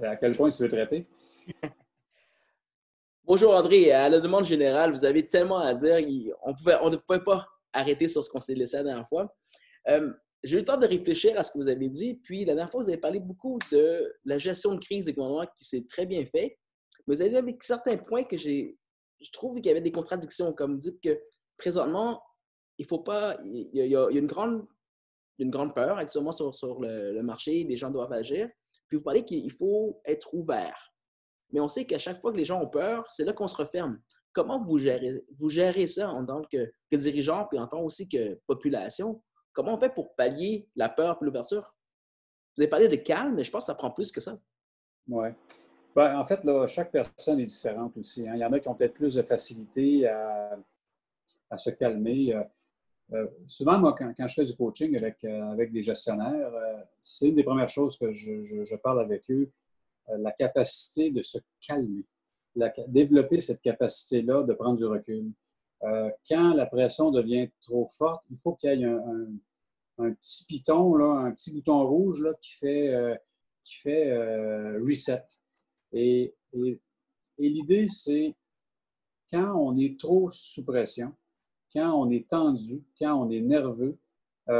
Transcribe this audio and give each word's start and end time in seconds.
À 0.00 0.16
quel 0.16 0.36
point 0.36 0.50
tu 0.50 0.62
veux 0.62 0.68
traiter? 0.68 1.06
Bonjour 3.24 3.54
André, 3.54 3.92
à 3.92 4.08
la 4.08 4.20
demande 4.20 4.44
générale, 4.44 4.90
vous 4.90 5.04
avez 5.04 5.26
tellement 5.28 5.58
à 5.58 5.74
dire, 5.74 6.36
on, 6.42 6.50
ne 6.90 6.96
pouvait 6.96 7.22
pas 7.22 7.46
arrêter 7.72 8.08
sur 8.08 8.24
ce 8.24 8.30
qu'on 8.30 8.40
s'est 8.40 8.54
laissé 8.54 8.78
la 8.78 8.82
dernière 8.84 9.08
fois. 9.08 9.34
Euh, 9.88 10.12
j'ai 10.42 10.56
eu 10.56 10.60
le 10.60 10.64
temps 10.64 10.76
de 10.76 10.86
réfléchir 10.86 11.38
à 11.38 11.42
ce 11.42 11.52
que 11.52 11.58
vous 11.58 11.68
avez 11.68 11.88
dit, 11.88 12.14
puis 12.24 12.40
la 12.40 12.54
dernière 12.54 12.70
fois, 12.70 12.82
vous 12.82 12.88
avez 12.88 12.98
parlé 12.98 13.20
beaucoup 13.20 13.58
de 13.70 14.12
la 14.24 14.38
gestion 14.38 14.74
de 14.74 14.80
crise 14.80 15.04
des 15.04 15.12
gouvernements 15.12 15.46
qui 15.56 15.64
s'est 15.64 15.86
très 15.88 16.04
bien 16.04 16.24
fait, 16.26 16.58
vous 17.06 17.20
avez 17.20 17.30
dit 17.30 17.36
avec 17.36 17.62
certains 17.62 17.96
points 17.96 18.24
que 18.24 18.36
je 18.36 18.72
trouve 19.32 19.56
qu'il 19.56 19.66
y 19.66 19.70
avait 19.70 19.80
des 19.80 19.92
contradictions, 19.92 20.52
comme 20.52 20.74
vous 20.74 20.90
dites 20.90 21.00
que 21.00 21.20
présentement, 21.56 22.20
il 22.78 22.86
faut 22.86 23.00
pas, 23.00 23.36
il 23.44 23.70
y 23.72 23.96
a, 23.96 24.08
une, 24.10 24.26
grande, 24.26 24.66
une 25.38 25.50
grande 25.50 25.74
peur 25.74 25.98
actuellement 25.98 26.32
sur, 26.32 26.80
le 26.80 27.22
marché, 27.22 27.64
les 27.64 27.76
gens 27.76 27.90
doivent 27.90 28.12
agir, 28.12 28.48
puis 28.92 28.98
vous 28.98 29.04
parlez 29.04 29.24
qu'il 29.24 29.50
faut 29.50 30.02
être 30.04 30.34
ouvert 30.34 30.92
mais 31.52 31.60
on 31.60 31.68
sait 31.68 31.84
qu'à 31.84 31.98
chaque 31.98 32.20
fois 32.20 32.32
que 32.32 32.38
les 32.38 32.44
gens 32.44 32.60
ont 32.60 32.68
peur, 32.68 33.06
c'est 33.10 33.24
là 33.24 33.32
qu'on 33.32 33.46
se 33.46 33.56
referme. 33.56 34.00
Comment 34.32 34.62
vous 34.62 34.78
gérez, 34.78 35.22
vous 35.38 35.50
gérez 35.50 35.86
ça 35.86 36.10
en 36.10 36.24
tant 36.24 36.42
que, 36.50 36.72
dirigeant, 36.90 37.46
puis 37.46 37.58
en 37.58 37.66
tant 37.66 37.82
aussi 37.82 38.08
que 38.08 38.40
population? 38.46 39.22
Comment 39.52 39.74
on 39.74 39.78
fait 39.78 39.92
pour 39.92 40.14
pallier 40.14 40.66
la 40.74 40.88
peur 40.88 41.18
et 41.20 41.24
l'ouverture? 41.24 41.76
Vous 42.56 42.62
avez 42.62 42.70
parlé 42.70 42.88
de 42.88 42.96
calme, 42.96 43.34
mais 43.34 43.44
je 43.44 43.50
pense 43.50 43.64
que 43.64 43.66
ça 43.66 43.74
prend 43.74 43.90
plus 43.90 44.10
que 44.10 44.20
ça. 44.20 44.38
Oui. 45.08 45.28
Ben, 45.94 46.18
en 46.18 46.24
fait, 46.24 46.42
là, 46.44 46.66
chaque 46.66 46.90
personne 46.90 47.38
est 47.40 47.46
différente 47.46 47.94
aussi. 47.98 48.26
Hein. 48.26 48.32
Il 48.34 48.40
y 48.40 48.44
en 48.44 48.52
a 48.52 48.58
qui 48.58 48.68
ont 48.68 48.74
peut-être 48.74 48.94
plus 48.94 49.14
de 49.14 49.22
facilité 49.22 50.08
à, 50.08 50.56
se 51.58 51.68
calmer. 51.68 52.34
Euh, 53.12 53.16
euh, 53.16 53.26
souvent, 53.46 53.78
moi, 53.78 53.94
quand, 53.96 54.12
je 54.28 54.34
fais 54.34 54.44
du 54.44 54.56
coaching 54.56 54.96
avec, 54.96 55.24
euh, 55.24 55.50
avec 55.50 55.72
des 55.72 55.82
gestionnaires, 55.82 56.52
c'est 57.00 57.28
une 57.28 57.36
des 57.36 57.44
premières 57.44 57.68
choses 57.68 57.98
que 57.98 58.12
je 58.12 58.76
parle 58.76 59.00
avec 59.00 59.30
eux 59.30 59.50
euh, 60.10 60.18
la 60.18 60.32
capacité 60.32 61.10
de 61.10 61.22
se 61.22 61.38
calmer, 61.60 62.04
développer 62.88 63.40
cette 63.40 63.60
capacité-là 63.60 64.42
de 64.42 64.52
prendre 64.52 64.76
du 64.76 64.84
recul. 64.84 65.30
Euh, 65.84 66.10
quand 66.28 66.54
la 66.54 66.66
pression 66.66 67.10
devient 67.10 67.50
trop 67.60 67.86
forte, 67.86 68.24
il 68.30 68.36
faut 68.36 68.54
qu'il 68.54 68.80
y 68.80 68.82
ait 68.82 68.86
un, 68.86 70.12
petit 70.14 70.44
piton, 70.46 70.94
là, 70.94 71.26
un 71.26 71.32
petit 71.32 71.52
bouton 71.54 71.86
rouge 71.86 72.20
là, 72.20 72.32
qui 72.40 72.52
fait, 72.54 72.88
euh, 72.88 73.14
qui 73.62 73.76
fait 73.76 74.12
reset. 74.78 75.24
Et, 75.92 76.34
et 76.54 76.78
l'idée, 77.38 77.86
c'est 77.86 78.34
quand 79.30 79.54
on 79.56 79.76
est 79.78 79.98
trop 79.98 80.30
sous 80.30 80.64
pression, 80.64 81.12
quand 81.72 81.92
on 81.94 82.10
est 82.10 82.28
tendu, 82.28 82.82
quand 82.98 83.14
on 83.14 83.30
est 83.30 83.40
nerveux, 83.40 83.98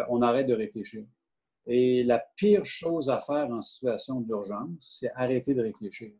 on 0.09 0.23
arrête 0.23 0.47
de 0.47 0.55
réfléchir. 0.55 1.05
Et 1.67 2.03
la 2.03 2.19
pire 2.37 2.65
chose 2.65 3.09
à 3.09 3.19
faire 3.19 3.51
en 3.51 3.61
situation 3.61 4.21
d'urgence, 4.21 4.99
c'est 5.01 5.13
arrêter 5.15 5.55
de 5.55 5.63
réfléchir. 5.63 6.13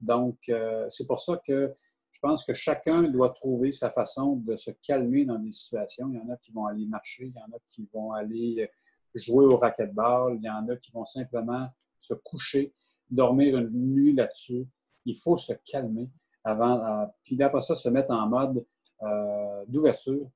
Donc, 0.00 0.38
euh, 0.48 0.86
c'est 0.90 1.06
pour 1.06 1.20
ça 1.20 1.40
que 1.46 1.72
je 2.12 2.20
pense 2.20 2.44
que 2.44 2.52
chacun 2.52 3.04
doit 3.04 3.30
trouver 3.30 3.72
sa 3.72 3.90
façon 3.90 4.36
de 4.36 4.56
se 4.56 4.70
calmer 4.82 5.24
dans 5.24 5.38
des 5.38 5.52
situations. 5.52 6.10
Il 6.12 6.16
y 6.16 6.20
en 6.20 6.28
a 6.28 6.36
qui 6.36 6.52
vont 6.52 6.66
aller 6.66 6.86
marcher, 6.86 7.26
il 7.26 7.34
y 7.34 7.38
en 7.38 7.56
a 7.56 7.60
qui 7.68 7.88
vont 7.92 8.12
aller 8.12 8.70
jouer 9.14 9.46
au 9.46 9.56
racquetball, 9.56 10.36
il 10.36 10.42
y 10.42 10.50
en 10.50 10.68
a 10.68 10.76
qui 10.76 10.90
vont 10.92 11.04
simplement 11.04 11.68
se 11.98 12.14
coucher, 12.14 12.74
dormir 13.10 13.56
une 13.56 13.70
nuit 13.70 14.14
là-dessus. 14.14 14.66
Il 15.06 15.16
faut 15.16 15.36
se 15.36 15.54
calmer 15.64 16.10
avant, 16.44 16.84
euh, 16.84 17.06
puis 17.24 17.42
après 17.42 17.60
ça, 17.62 17.74
se 17.74 17.88
mettre 17.88 18.10
en 18.10 18.28
mode 18.28 18.64
euh, 19.04 19.64
d'ouverture 19.68 20.30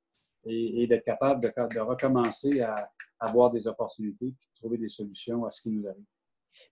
et, 0.45 0.87
d'être 0.87 1.05
capable 1.05 1.41
de, 1.43 1.81
recommencer 1.81 2.61
à, 2.61 2.75
avoir 3.21 3.51
des 3.51 3.67
opportunités 3.67 4.27
et 4.27 4.31
de 4.31 4.55
trouver 4.55 4.79
des 4.79 4.89
solutions 4.89 5.45
à 5.45 5.51
ce 5.51 5.63
qui 5.63 5.71
nous 5.71 5.87
arrive. 5.87 6.05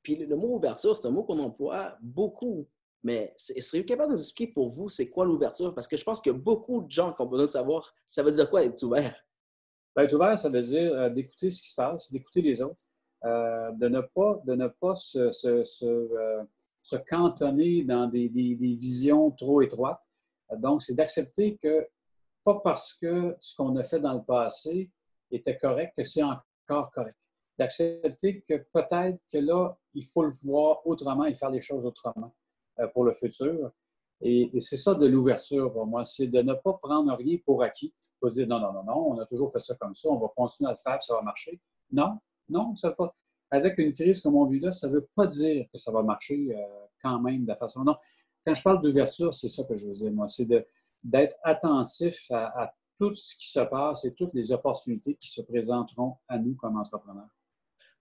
Puis 0.03 0.16
le, 0.16 0.36
mot 0.36 0.56
ouverture, 0.56 0.97
c'est 0.97 1.06
un 1.08 1.11
mot 1.11 1.25
qu'on 1.25 1.38
emploie 1.38 1.97
beaucoup. 2.00 2.69
Mais 3.03 3.34
seriez-vous 3.36 3.86
capable 3.86 4.11
de 4.11 4.16
nous 4.16 4.22
expliquer 4.22 4.53
pour 4.53 4.69
vous, 4.69 4.88
c'est 4.88 5.08
quoi 5.08 5.27
l'ouverture? 5.27 5.75
Parce 5.75 5.86
que 5.86 5.97
je 5.97 6.05
pense 6.05 6.20
que 6.20 6.30
beaucoup 6.30 6.83
de 6.83 6.91
gens 6.91 7.12
qui 7.12 7.22
ont 7.22 7.27
besoin 7.27 7.44
de 7.44 7.50
savoir, 7.50 7.94
ça 8.06 8.22
veut 8.22 8.32
dire 8.32 8.49
quoi 8.49 8.65
être 8.65 8.82
ouvert? 8.82 9.26
Ben, 9.94 10.03
être 10.03 10.15
ouvert, 10.15 10.38
ça 10.38 10.49
veut 10.49 10.60
dire 10.60 10.93
euh, 10.93 11.09
d'écouter 11.09 11.50
ce 11.50 11.62
qui 11.62 11.69
se 11.69 11.75
passe, 11.75 12.10
d'écouter 12.12 12.43
les 12.43 12.60
autres, 12.62 12.84
euh, 13.25 13.70
de 13.72 13.88
ne 13.88 14.00
pas, 14.00 14.41
de 14.44 14.54
ne 14.54 14.69
pas 14.69 14.94
se, 14.94 15.31
se, 15.31 15.65
se, 15.65 16.09
se 16.82 16.97
cantonner 16.97 17.84
dans 17.84 18.06
des, 18.06 18.28
des, 18.28 18.54
des, 18.54 18.75
visions 18.75 19.31
trop 19.31 19.62
étroites. 19.62 20.00
Donc, 20.59 20.82
c'est 20.82 20.94
d'accepter 20.94 21.56
que 21.56 21.87
pas 22.46 22.60
parce 22.62 22.94
que 22.94 23.36
ce 23.40 23.56
qu'on 23.56 23.74
a 23.74 23.82
fait 23.82 23.98
dans 23.98 24.14
le 24.14 24.22
passé 24.22 24.88
était 25.32 25.58
correct 25.58 25.94
que 25.96 26.04
c'est 26.04 26.22
encore 26.22 26.92
correct. 26.92 27.18
D'accepter 27.58 28.42
que 28.48 28.54
peut-être 28.72 29.18
que 29.32 29.38
là, 29.38 29.76
il 29.94 30.04
faut 30.04 30.22
le 30.22 30.30
voir 30.44 30.86
autrement 30.86 31.24
et 31.24 31.34
faire 31.34 31.50
les 31.50 31.60
choses 31.60 31.84
autrement 31.84 32.32
euh, 32.78 32.86
pour 32.86 33.04
le 33.04 33.12
futur. 33.12 33.72
Et, 34.20 34.48
c'est 34.60 34.76
ça 34.76 34.94
de 34.94 35.06
l'ouverture 35.06 35.84
moi, 35.86 36.04
c'est 36.04 36.28
de 36.28 36.40
ne 36.40 36.54
pas 36.54 36.74
prendre 36.74 37.12
rien 37.16 37.36
pour 37.44 37.64
acquis, 37.64 37.92
pas 38.20 38.28
dire 38.28 38.46
non, 38.46 38.60
non, 38.60 38.72
non, 38.72 38.84
non, 38.84 39.12
on 39.12 39.18
a 39.18 39.26
toujours 39.26 39.52
fait 39.52 39.60
ça 39.60 39.74
comme 39.74 39.94
ça, 39.94 40.08
on 40.08 40.18
va 40.18 40.28
continuer 40.34 40.68
à 40.68 40.72
le 40.72 40.78
faire, 40.78 41.02
ça 41.02 41.14
va 41.16 41.22
marcher. 41.22 41.60
Non, 41.90 42.18
non, 42.48 42.76
ça 42.76 42.94
va. 42.96 43.12
Avec 43.50 43.76
une 43.78 43.92
crise 43.92 44.20
comme 44.20 44.36
on 44.36 44.44
vit 44.46 44.60
là, 44.60 44.70
ça 44.70 44.88
ne 44.88 44.94
veut 44.94 45.08
pas 45.16 45.26
dire 45.26 45.66
que 45.72 45.78
ça 45.78 45.90
va 45.90 46.02
marcher 46.02 46.56
euh, 46.56 46.86
quand 47.02 47.18
même 47.20 47.42
de 47.42 47.48
la 47.48 47.56
façon. 47.56 47.82
Non, 47.82 47.96
quand 48.44 48.54
je 48.54 48.62
parle 48.62 48.80
d'ouverture, 48.80 49.34
c'est 49.34 49.48
ça 49.48 49.64
que 49.64 49.76
je 49.76 49.86
veux 49.86 49.92
dire, 49.92 50.12
moi, 50.12 50.28
c'est 50.28 50.46
de, 50.46 50.64
d'être 51.06 51.37
attentif 51.44 52.31
à, 52.31 52.75
tout 52.99 53.11
ce 53.11 53.37
qui 53.37 53.50
se 53.50 53.61
passe 53.61 54.06
et 54.06 54.15
toutes 54.15 54.33
les 54.33 54.53
opportunités 54.53 55.17
qui 55.17 55.28
se 55.28 55.43
présenteront 55.43 56.17
à 56.28 56.39
nous 56.39 56.55
comme 56.55 56.78
entrepreneurs. 56.78 57.28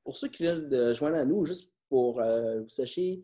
Pour 0.05 0.15
ceux 0.15 0.29
qui 0.29 0.43
viennent 0.43 0.69
de 0.69 0.93
joindre 0.93 1.17
à 1.17 1.25
nous, 1.25 1.45
juste 1.45 1.69
pour 1.89 2.21
euh, 2.21 2.61
vous 2.61 2.69
sachiez, 2.69 3.21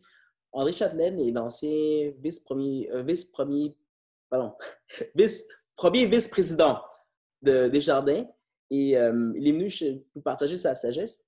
André 0.52 0.74
Châtelaine 0.74 1.18
est 1.20 1.32
l'ancien 1.32 2.12
vice-premier, 2.20 2.92
euh, 2.92 3.04
vice-premier, 3.04 3.78
pardon, 4.30 4.54
vice, 5.16 5.48
premier 5.78 6.08
vice-président 6.08 6.82
de 7.42 7.70
Desjardins 7.70 8.26
et 8.70 8.98
euh, 8.98 9.32
il 9.38 9.48
est 9.48 9.52
venu 9.54 10.04
pour 10.14 10.24
partager 10.24 10.58
sa 10.58 10.76
sagesse. 10.76 11.26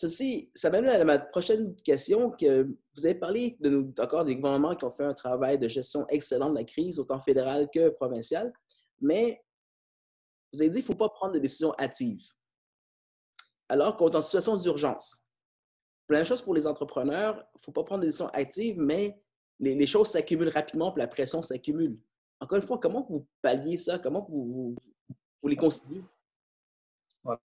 Ceci, 0.00 0.48
ça 0.54 0.70
m'amène 0.70 0.90
à 0.90 1.04
ma 1.04 1.18
prochaine 1.18 1.74
question, 1.82 2.30
que 2.30 2.68
vous 2.94 3.04
avez 3.04 3.16
parlé 3.16 3.56
de 3.58 3.92
encore 3.98 4.24
des 4.24 4.36
gouvernements 4.36 4.76
qui 4.76 4.84
ont 4.84 4.90
fait 4.90 5.02
un 5.02 5.12
travail 5.12 5.58
de 5.58 5.66
gestion 5.66 6.06
excellent 6.06 6.50
de 6.50 6.54
la 6.54 6.62
crise, 6.62 7.00
autant 7.00 7.18
fédérale 7.18 7.68
que 7.68 7.88
provinciale, 7.88 8.52
mais 9.00 9.42
vous 10.52 10.62
avez 10.62 10.70
dit 10.70 10.76
qu'il 10.76 10.84
ne 10.84 10.92
faut 10.92 10.98
pas 10.98 11.08
prendre 11.08 11.32
de 11.32 11.40
décisions 11.40 11.74
hâtives, 11.80 12.28
alors 13.68 13.96
qu'on 13.96 14.08
est 14.08 14.14
en 14.14 14.20
situation 14.20 14.56
d'urgence. 14.56 15.20
La 16.10 16.18
même 16.18 16.26
chose 16.26 16.42
pour 16.42 16.54
les 16.54 16.68
entrepreneurs, 16.68 17.34
il 17.34 17.58
ne 17.58 17.62
faut 17.64 17.72
pas 17.72 17.82
prendre 17.82 18.02
de 18.02 18.06
décisions 18.06 18.32
hâtives, 18.32 18.78
mais 18.78 19.20
les, 19.58 19.84
choses 19.84 20.10
s'accumulent 20.10 20.50
rapidement, 20.50 20.92
puis 20.92 21.00
la 21.00 21.08
pression 21.08 21.42
s'accumule. 21.42 21.98
Encore 22.38 22.58
une 22.58 22.64
fois, 22.64 22.78
comment 22.78 23.02
vous 23.02 23.26
palliez 23.42 23.76
ça? 23.76 23.98
Comment 23.98 24.24
vous, 24.30 24.76
vous 25.42 25.48
les 25.48 25.56
conciliez? 25.56 26.04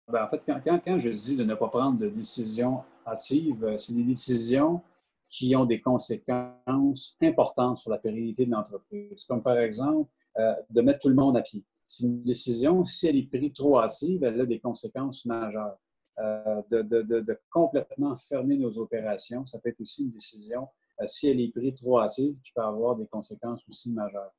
Ben, 0.07 0.23
en 0.23 0.27
fait, 0.27 0.41
quand, 0.45 0.99
je 0.99 1.09
dis 1.09 1.37
de 1.37 1.43
ne 1.43 1.55
pas 1.55 1.67
prendre 1.67 1.97
de 1.97 2.07
décisions 2.07 2.83
hâtives, 3.07 3.63
euh, 3.63 3.77
c'est 3.77 3.93
des 3.93 4.03
décisions 4.03 4.81
qui 5.27 5.55
ont 5.55 5.65
des 5.65 5.81
conséquences 5.81 7.17
importantes 7.21 7.77
sur 7.77 7.89
la 7.89 7.97
pérennité 7.97 8.45
de 8.45 8.51
l'entreprise. 8.51 9.23
Comme 9.25 9.41
par 9.41 9.57
exemple, 9.57 10.09
euh, 10.37 10.53
de 10.69 10.81
mettre 10.81 10.99
tout 10.99 11.09
le 11.09 11.15
monde 11.15 11.37
à 11.37 11.41
pied. 11.41 11.63
C'est 11.87 12.05
une 12.05 12.21
décision, 12.23 12.85
si 12.85 13.07
elle 13.07 13.17
est 13.17 13.29
prise 13.29 13.53
trop 13.53 13.79
hâtive, 13.79 14.23
elle 14.23 14.41
a 14.41 14.45
des 14.45 14.59
conséquences 14.59 15.25
majeures. 15.25 15.77
Euh, 16.19 16.61
de, 16.69 17.39
complètement 17.49 18.15
fermer 18.17 18.57
nos 18.57 18.77
opérations, 18.77 19.45
ça 19.45 19.59
peut 19.59 19.69
être 19.69 19.79
aussi 19.81 20.03
une 20.03 20.11
décision, 20.11 20.67
si 21.05 21.29
elle 21.29 21.39
est 21.39 21.51
prise 21.51 21.73
trop 21.75 21.99
hâtive, 21.99 22.39
qui 22.41 22.51
peut 22.53 22.61
avoir 22.61 22.95
des 22.95 23.07
conséquences 23.07 23.67
aussi 23.67 23.91
majeures 23.91 24.31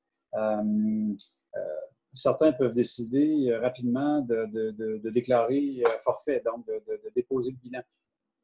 certains 2.12 2.52
peuvent 2.52 2.74
décider 2.74 3.50
euh, 3.50 3.60
rapidement 3.60 4.20
de, 4.20 5.08
déclarer 5.10 5.82
euh, 5.86 5.90
forfait, 6.02 6.42
donc 6.44 6.66
de, 6.66 7.12
déposer 7.14 7.52
le 7.52 7.56
bilan. 7.56 7.82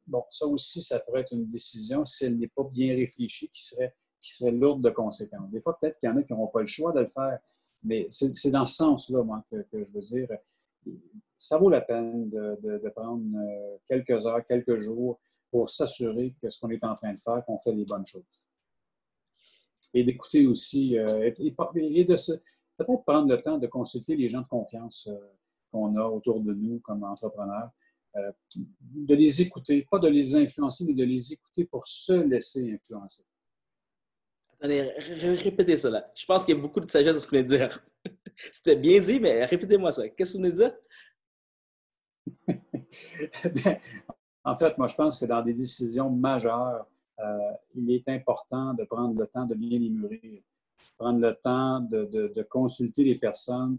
Bon, 0.07 0.23
ça 0.29 0.47
aussi, 0.47 0.81
ça 0.81 0.99
pourrait 0.99 1.21
être 1.21 1.33
une 1.33 1.47
décision, 1.47 2.03
si 2.03 2.25
elle 2.25 2.37
n'est 2.37 2.47
pas 2.47 2.63
bien 2.63 2.95
réfléchie, 2.95 3.49
qui 3.49 3.63
serait, 3.63 4.51
lourde 4.51 4.83
de 4.83 4.89
conséquences. 4.89 5.49
Des 5.51 5.61
fois, 5.61 5.77
peut-être 5.77 5.99
qu'il 5.99 6.09
y 6.09 6.11
en 6.11 6.17
a 6.17 6.23
qui 6.23 6.33
n'auront 6.33 6.47
pas 6.47 6.61
le 6.61 6.67
choix 6.67 6.91
de 6.91 7.01
le 7.01 7.07
faire, 7.07 7.37
mais 7.83 8.07
c'est 8.09 8.51
dans 8.51 8.65
ce 8.65 8.75
sens-là, 8.75 9.23
moi, 9.23 9.45
que, 9.49 9.83
je 9.83 9.93
veux 9.93 10.01
dire. 10.01 10.27
Ça 11.37 11.57
vaut 11.57 11.69
la 11.69 11.81
peine 11.81 12.29
de, 12.29 12.89
prendre 12.89 13.23
euh, 13.37 13.77
quelques 13.87 14.25
heures, 14.25 14.45
quelques 14.45 14.79
jours 14.81 15.19
pour 15.51 15.69
s'assurer 15.69 16.35
que 16.41 16.49
ce 16.49 16.59
qu'on 16.59 16.69
est 16.69 16.83
en 16.83 16.95
train 16.95 17.13
de 17.13 17.19
faire, 17.19 17.43
qu'on 17.45 17.57
fait 17.59 17.71
les 17.71 17.85
bonnes 17.85 18.05
choses. 18.05 18.23
Et 19.93 20.03
d'écouter 20.03 20.45
aussi, 20.47 20.95
et, 20.95 21.33
et, 21.39 22.03
de 22.03 22.15
se, 22.15 22.33
peut-être 22.79 23.03
prendre 23.03 23.29
le 23.29 23.41
temps 23.41 23.57
de 23.57 23.67
consulter 23.67 24.15
les 24.15 24.29
gens 24.29 24.41
de 24.41 24.47
confiance 24.47 25.07
euh, 25.07 25.17
qu'on 25.71 25.95
a 25.97 26.03
autour 26.03 26.39
de 26.41 26.53
nous 26.53 26.79
comme 26.79 27.03
entrepreneurs, 27.03 27.69
euh, 28.15 28.31
de 28.55 29.15
les 29.15 29.41
écouter, 29.41 29.87
pas 29.89 29.99
de 29.99 30.07
les 30.07 30.35
influencer, 30.35 30.85
mais 30.85 30.93
de 30.93 31.03
les 31.03 31.33
écouter 31.33 31.65
pour 31.65 31.85
se 31.85 32.13
laisser 32.13 32.73
influencer. 32.73 33.23
Attendez, 34.53 34.81
répétez 35.43 35.77
cela. 35.77 36.11
Je 36.15 36.25
pense 36.25 36.45
qu'il 36.45 36.55
y 36.55 36.59
a 36.59 36.61
beaucoup 36.61 36.79
de 36.79 36.89
sagesse 36.89 37.15
à 37.15 37.19
ce 37.19 37.27
que 37.27 37.37
vous 37.37 37.43
venez 37.43 37.49
de 37.49 37.57
dire. 37.57 37.85
C'était 38.51 38.75
bien 38.75 38.99
dit, 38.99 39.19
mais 39.19 39.45
répétez-moi 39.45 39.91
ça. 39.91 40.09
Qu'est-ce 40.09 40.33
que 40.33 40.37
vous 40.37 40.43
venez 40.43 40.55
de 40.55 40.57
dire? 40.57 40.75
Ben, 43.43 43.79
en 44.43 44.55
fait, 44.55 44.75
moi, 44.79 44.87
je 44.87 44.95
pense 44.95 45.19
que 45.19 45.25
dans 45.25 45.43
des 45.43 45.53
décisions 45.53 46.09
majeures, 46.09 46.87
il 47.75 47.91
est 47.91 48.09
important 48.09 48.73
de 48.73 48.83
prendre 48.83 49.19
le 49.19 49.27
temps 49.27 49.45
de 49.45 49.53
bien 49.53 49.77
les 49.77 49.89
mûrir, 49.89 50.41
prendre 50.97 51.19
le 51.19 51.35
temps 51.35 51.79
de, 51.81 52.43
consulter 52.49 53.03
les 53.03 53.15
personnes 53.15 53.77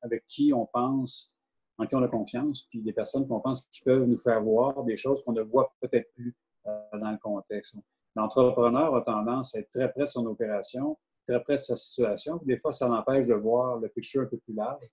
avec 0.00 0.24
qui 0.26 0.52
on 0.52 0.66
pense, 0.66 1.34
en 1.78 1.86
qui 1.86 1.94
on 1.94 2.02
a 2.02 2.08
confiance, 2.08 2.64
puis 2.64 2.80
des 2.82 2.92
personnes 2.92 3.26
qu'on 3.26 3.40
pense 3.40 3.66
qui 3.66 3.82
peuvent 3.82 4.06
nous 4.06 4.18
faire 4.18 4.42
voir 4.42 4.82
des 4.84 4.96
choses 4.96 5.22
qu'on 5.24 5.32
ne 5.32 5.42
voit 5.42 5.72
peut-être 5.80 6.12
plus 6.14 6.34
dans 6.64 7.10
le 7.10 7.18
contexte. 7.18 7.76
L'entrepreneur 8.14 8.94
a 8.94 9.00
tendance 9.02 9.54
à 9.54 9.60
être 9.60 9.70
très 9.70 9.90
près 9.90 10.02
de 10.02 10.06
son 10.06 10.26
opération, 10.26 10.98
très 11.26 11.42
près 11.42 11.54
de 11.54 11.60
sa 11.60 11.76
situation. 11.76 12.40
Des 12.44 12.58
fois, 12.58 12.72
ça 12.72 12.88
l'empêche 12.88 13.26
de 13.26 13.34
voir 13.34 13.78
le 13.78 13.88
picture 13.88 14.22
un 14.22 14.26
peu 14.26 14.38
plus 14.38 14.54
large. 14.54 14.84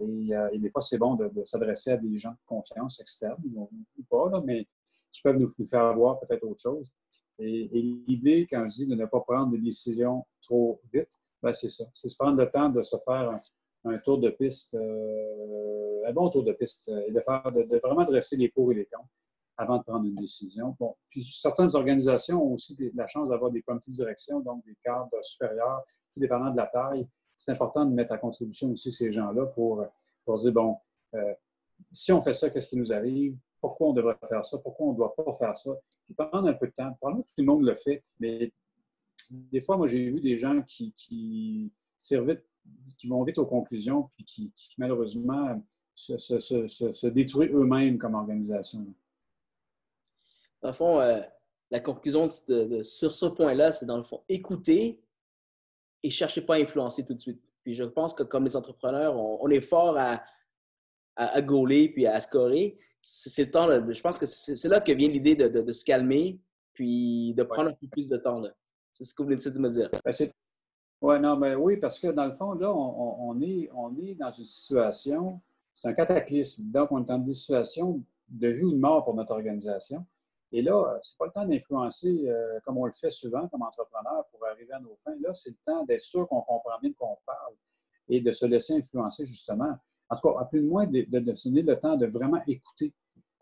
Et, 0.00 0.34
euh, 0.34 0.48
des 0.56 0.70
fois, 0.70 0.80
c'est 0.80 0.98
bon 0.98 1.14
de, 1.14 1.44
s'adresser 1.44 1.92
à 1.92 1.96
des 1.96 2.16
gens 2.16 2.30
de 2.30 2.46
confiance 2.46 3.00
externes, 3.00 3.42
ou, 3.54 3.68
pas, 4.08 4.40
mais 4.44 4.66
qui 5.10 5.22
peuvent 5.22 5.36
nous, 5.36 5.50
faire 5.66 5.94
voir 5.94 6.20
peut-être 6.20 6.44
autre 6.44 6.60
chose. 6.60 6.90
Et, 7.38 7.68
l'idée, 8.06 8.46
quand 8.50 8.66
je 8.68 8.74
dis 8.74 8.86
de 8.86 8.94
ne 8.94 9.06
pas 9.06 9.20
prendre 9.20 9.52
des 9.52 9.58
décisions 9.58 10.24
trop 10.42 10.80
vite, 10.92 11.20
ben 11.42 11.52
c'est 11.52 11.68
ça. 11.68 11.84
C'est 11.92 12.08
se 12.08 12.16
prendre 12.16 12.36
le 12.36 12.48
temps 12.50 12.68
de 12.68 12.82
se 12.82 12.96
faire 13.04 13.30
un, 13.84 13.98
tour 13.98 14.18
de 14.18 14.30
piste, 14.30 14.74
euh, 14.74 16.02
un 16.06 16.12
bon 16.12 16.28
tour 16.30 16.42
de 16.42 16.52
piste, 16.52 16.90
et 17.06 17.12
de, 17.12 17.20
faire, 17.20 17.50
de, 17.52 17.78
vraiment 17.78 18.04
dresser 18.04 18.36
les 18.36 18.48
pour 18.48 18.72
et 18.72 18.74
les 18.74 18.86
contre 18.86 19.08
avant 19.56 19.78
de 19.78 19.82
prendre 19.82 20.04
une 20.04 20.14
décision. 20.14 20.76
Bon, 20.78 20.96
puis 21.08 21.22
certaines 21.22 21.74
organisations 21.74 22.42
ont 22.42 22.54
aussi 22.54 22.76
la 22.94 23.06
chance 23.08 23.28
d'avoir 23.28 23.50
des 23.50 23.62
comités 23.62 23.90
de 23.90 23.96
direction, 23.96 24.40
donc 24.40 24.64
des 24.64 24.76
cadres 24.82 25.10
supérieurs, 25.22 25.82
tout 26.12 26.20
dépendant 26.20 26.50
de 26.50 26.56
la 26.56 26.66
taille. 26.66 27.06
C'est 27.36 27.52
important 27.52 27.84
de 27.84 27.92
mettre 27.92 28.12
à 28.12 28.18
contribution 28.18 28.70
aussi 28.70 28.92
ces 28.92 29.12
gens-là 29.12 29.46
pour, 29.46 29.84
pour 30.24 30.36
dire, 30.36 30.52
bon, 30.52 30.76
euh, 31.14 31.34
si 31.92 32.12
on 32.12 32.22
fait 32.22 32.32
ça, 32.32 32.50
qu'est-ce 32.50 32.68
qui 32.68 32.76
nous 32.76 32.92
arrive? 32.92 33.36
Pourquoi 33.60 33.88
on 33.88 33.92
devrait 33.92 34.16
faire 34.28 34.44
ça? 34.44 34.58
Pourquoi 34.58 34.86
on 34.86 34.92
ne 34.92 34.96
doit 34.96 35.14
pas 35.14 35.32
faire 35.34 35.56
ça? 35.56 35.72
Puis 36.08 36.14
prendre 36.14 36.48
un 36.48 36.54
peu 36.54 36.66
de 36.66 36.72
temps. 36.72 36.92
Probablement 37.00 37.22
tout 37.22 37.34
le 37.36 37.44
monde 37.44 37.64
le 37.64 37.74
fait, 37.74 38.02
mais 38.18 38.50
des 39.30 39.60
fois, 39.60 39.76
moi, 39.76 39.86
j'ai 39.86 40.10
vu 40.10 40.20
des 40.20 40.38
gens 40.38 40.62
qui, 40.62 41.70
vont 43.04 43.22
vite 43.22 43.38
aux 43.38 43.46
conclusions, 43.46 44.08
puis 44.14 44.24
qui, 44.24 44.52
malheureusement 44.78 45.62
se, 45.94 46.16
se, 46.16 46.40
se, 46.40 46.66
se 46.66 47.06
détruisent 47.08 47.52
eux-mêmes 47.52 47.98
comme 47.98 48.14
organisation. 48.14 48.86
Dans 50.62 50.68
le 50.68 50.74
fond, 50.74 51.00
euh, 51.00 51.20
la 51.70 51.80
conclusion 51.80 52.28
sur 52.28 53.12
ce 53.12 53.26
point-là, 53.26 53.72
c'est 53.72 53.86
dans 53.86 53.96
le 53.96 54.02
fond, 54.02 54.22
écouter 54.28 55.02
et 56.02 56.10
chercher 56.10 56.40
pas 56.40 56.54
à 56.54 56.58
influencer 56.58 57.04
tout 57.04 57.14
de 57.14 57.20
suite. 57.20 57.42
Puis 57.62 57.74
je 57.74 57.84
pense 57.84 58.14
que 58.14 58.22
comme 58.22 58.44
les 58.44 58.56
entrepreneurs, 58.56 59.16
on, 59.16 59.48
est 59.50 59.60
fort 59.60 59.96
à, 59.98 60.22
à, 61.16 61.42
gauler 61.42 61.88
puis 61.90 62.06
à 62.06 62.18
scorer. 62.20 62.78
C'est 63.00 63.44
le 63.44 63.50
temps, 63.50 63.68
je 63.68 64.00
pense 64.00 64.18
que 64.18 64.26
c'est 64.26 64.68
là 64.68 64.80
que 64.80 64.92
vient 64.92 65.08
l'idée 65.08 65.34
de, 65.34 65.72
se 65.72 65.84
calmer 65.84 66.38
puis 66.74 67.34
de 67.34 67.42
prendre 67.42 67.70
un 67.70 67.74
peu 67.74 67.86
plus 67.86 68.08
de 68.08 68.16
temps. 68.16 68.42
C'est 68.90 69.04
ce 69.04 69.14
que 69.14 69.22
vous 69.22 69.28
venez 69.28 69.40
de 69.40 69.58
me 69.58 69.70
dire. 69.70 69.90
Ben, 70.04 70.12
ouais, 71.00 71.18
non, 71.18 71.36
mais 71.36 71.54
oui, 71.54 71.76
parce 71.76 71.98
que 71.98 72.08
dans 72.08 72.26
le 72.26 72.32
fond, 72.32 72.52
là, 72.52 72.72
on, 72.72 73.40
est, 73.40 73.70
on 73.74 73.96
est 73.96 74.14
dans 74.14 74.30
une 74.30 74.44
situation, 74.44 75.40
c'est 75.72 75.88
un 75.88 75.92
cataclysme. 75.94 76.70
Donc, 76.70 76.90
on 76.92 77.02
est 77.02 77.06
dans 77.06 77.18
une 77.18 77.32
situation 77.32 78.02
de 78.28 78.48
vie 78.48 78.64
ou 78.64 78.72
de 78.72 78.78
mort 78.78 79.04
pour 79.04 79.14
notre 79.14 79.32
organisation. 79.32 80.04
Et 80.50 80.62
là, 80.62 80.98
ce 81.02 81.12
n'est 81.12 81.16
pas 81.18 81.26
le 81.26 81.32
temps 81.32 81.44
d'influencer 81.44 82.24
euh, 82.26 82.58
comme 82.64 82.78
on 82.78 82.86
le 82.86 82.92
fait 82.92 83.10
souvent 83.10 83.46
comme 83.48 83.62
entrepreneur 83.62 84.24
pour 84.30 84.46
arriver 84.46 84.72
à 84.72 84.80
nos 84.80 84.96
fins. 84.96 85.14
Là, 85.20 85.34
c'est 85.34 85.50
le 85.50 85.56
temps 85.64 85.84
d'être 85.84 86.00
sûr 86.00 86.26
qu'on 86.26 86.40
comprend 86.40 86.78
bien 86.80 86.90
de 86.90 86.94
quoi 86.94 87.08
on 87.10 87.18
parle 87.26 87.54
et 88.08 88.20
de 88.20 88.32
se 88.32 88.46
laisser 88.46 88.74
influencer 88.74 89.26
justement. 89.26 89.76
En 90.10 90.16
tout 90.16 90.28
cas, 90.28 90.40
à 90.40 90.44
plus 90.46 90.62
de 90.62 90.66
moins, 90.66 90.86
de, 90.86 91.02
donner 91.08 91.62
le 91.62 91.78
temps 91.78 91.96
de 91.96 92.06
vraiment 92.06 92.40
écouter 92.46 92.94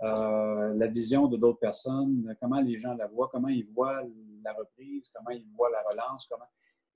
euh, 0.03 0.75
la 0.75 0.87
vision 0.89 1.27
de 1.27 1.37
d'autres 1.37 1.59
personnes, 1.59 2.37
comment 2.41 2.61
les 2.61 2.79
gens 2.79 2.95
la 2.95 3.07
voient, 3.07 3.29
comment 3.33 3.49
ils 3.49 3.67
voient 3.67 4.03
la 4.45 4.53
reprise, 4.53 5.11
comment 5.15 5.31
ils 5.31 5.47
voient 5.57 5.71
la 5.71 5.83
relance, 5.91 6.27
comment. 6.27 6.45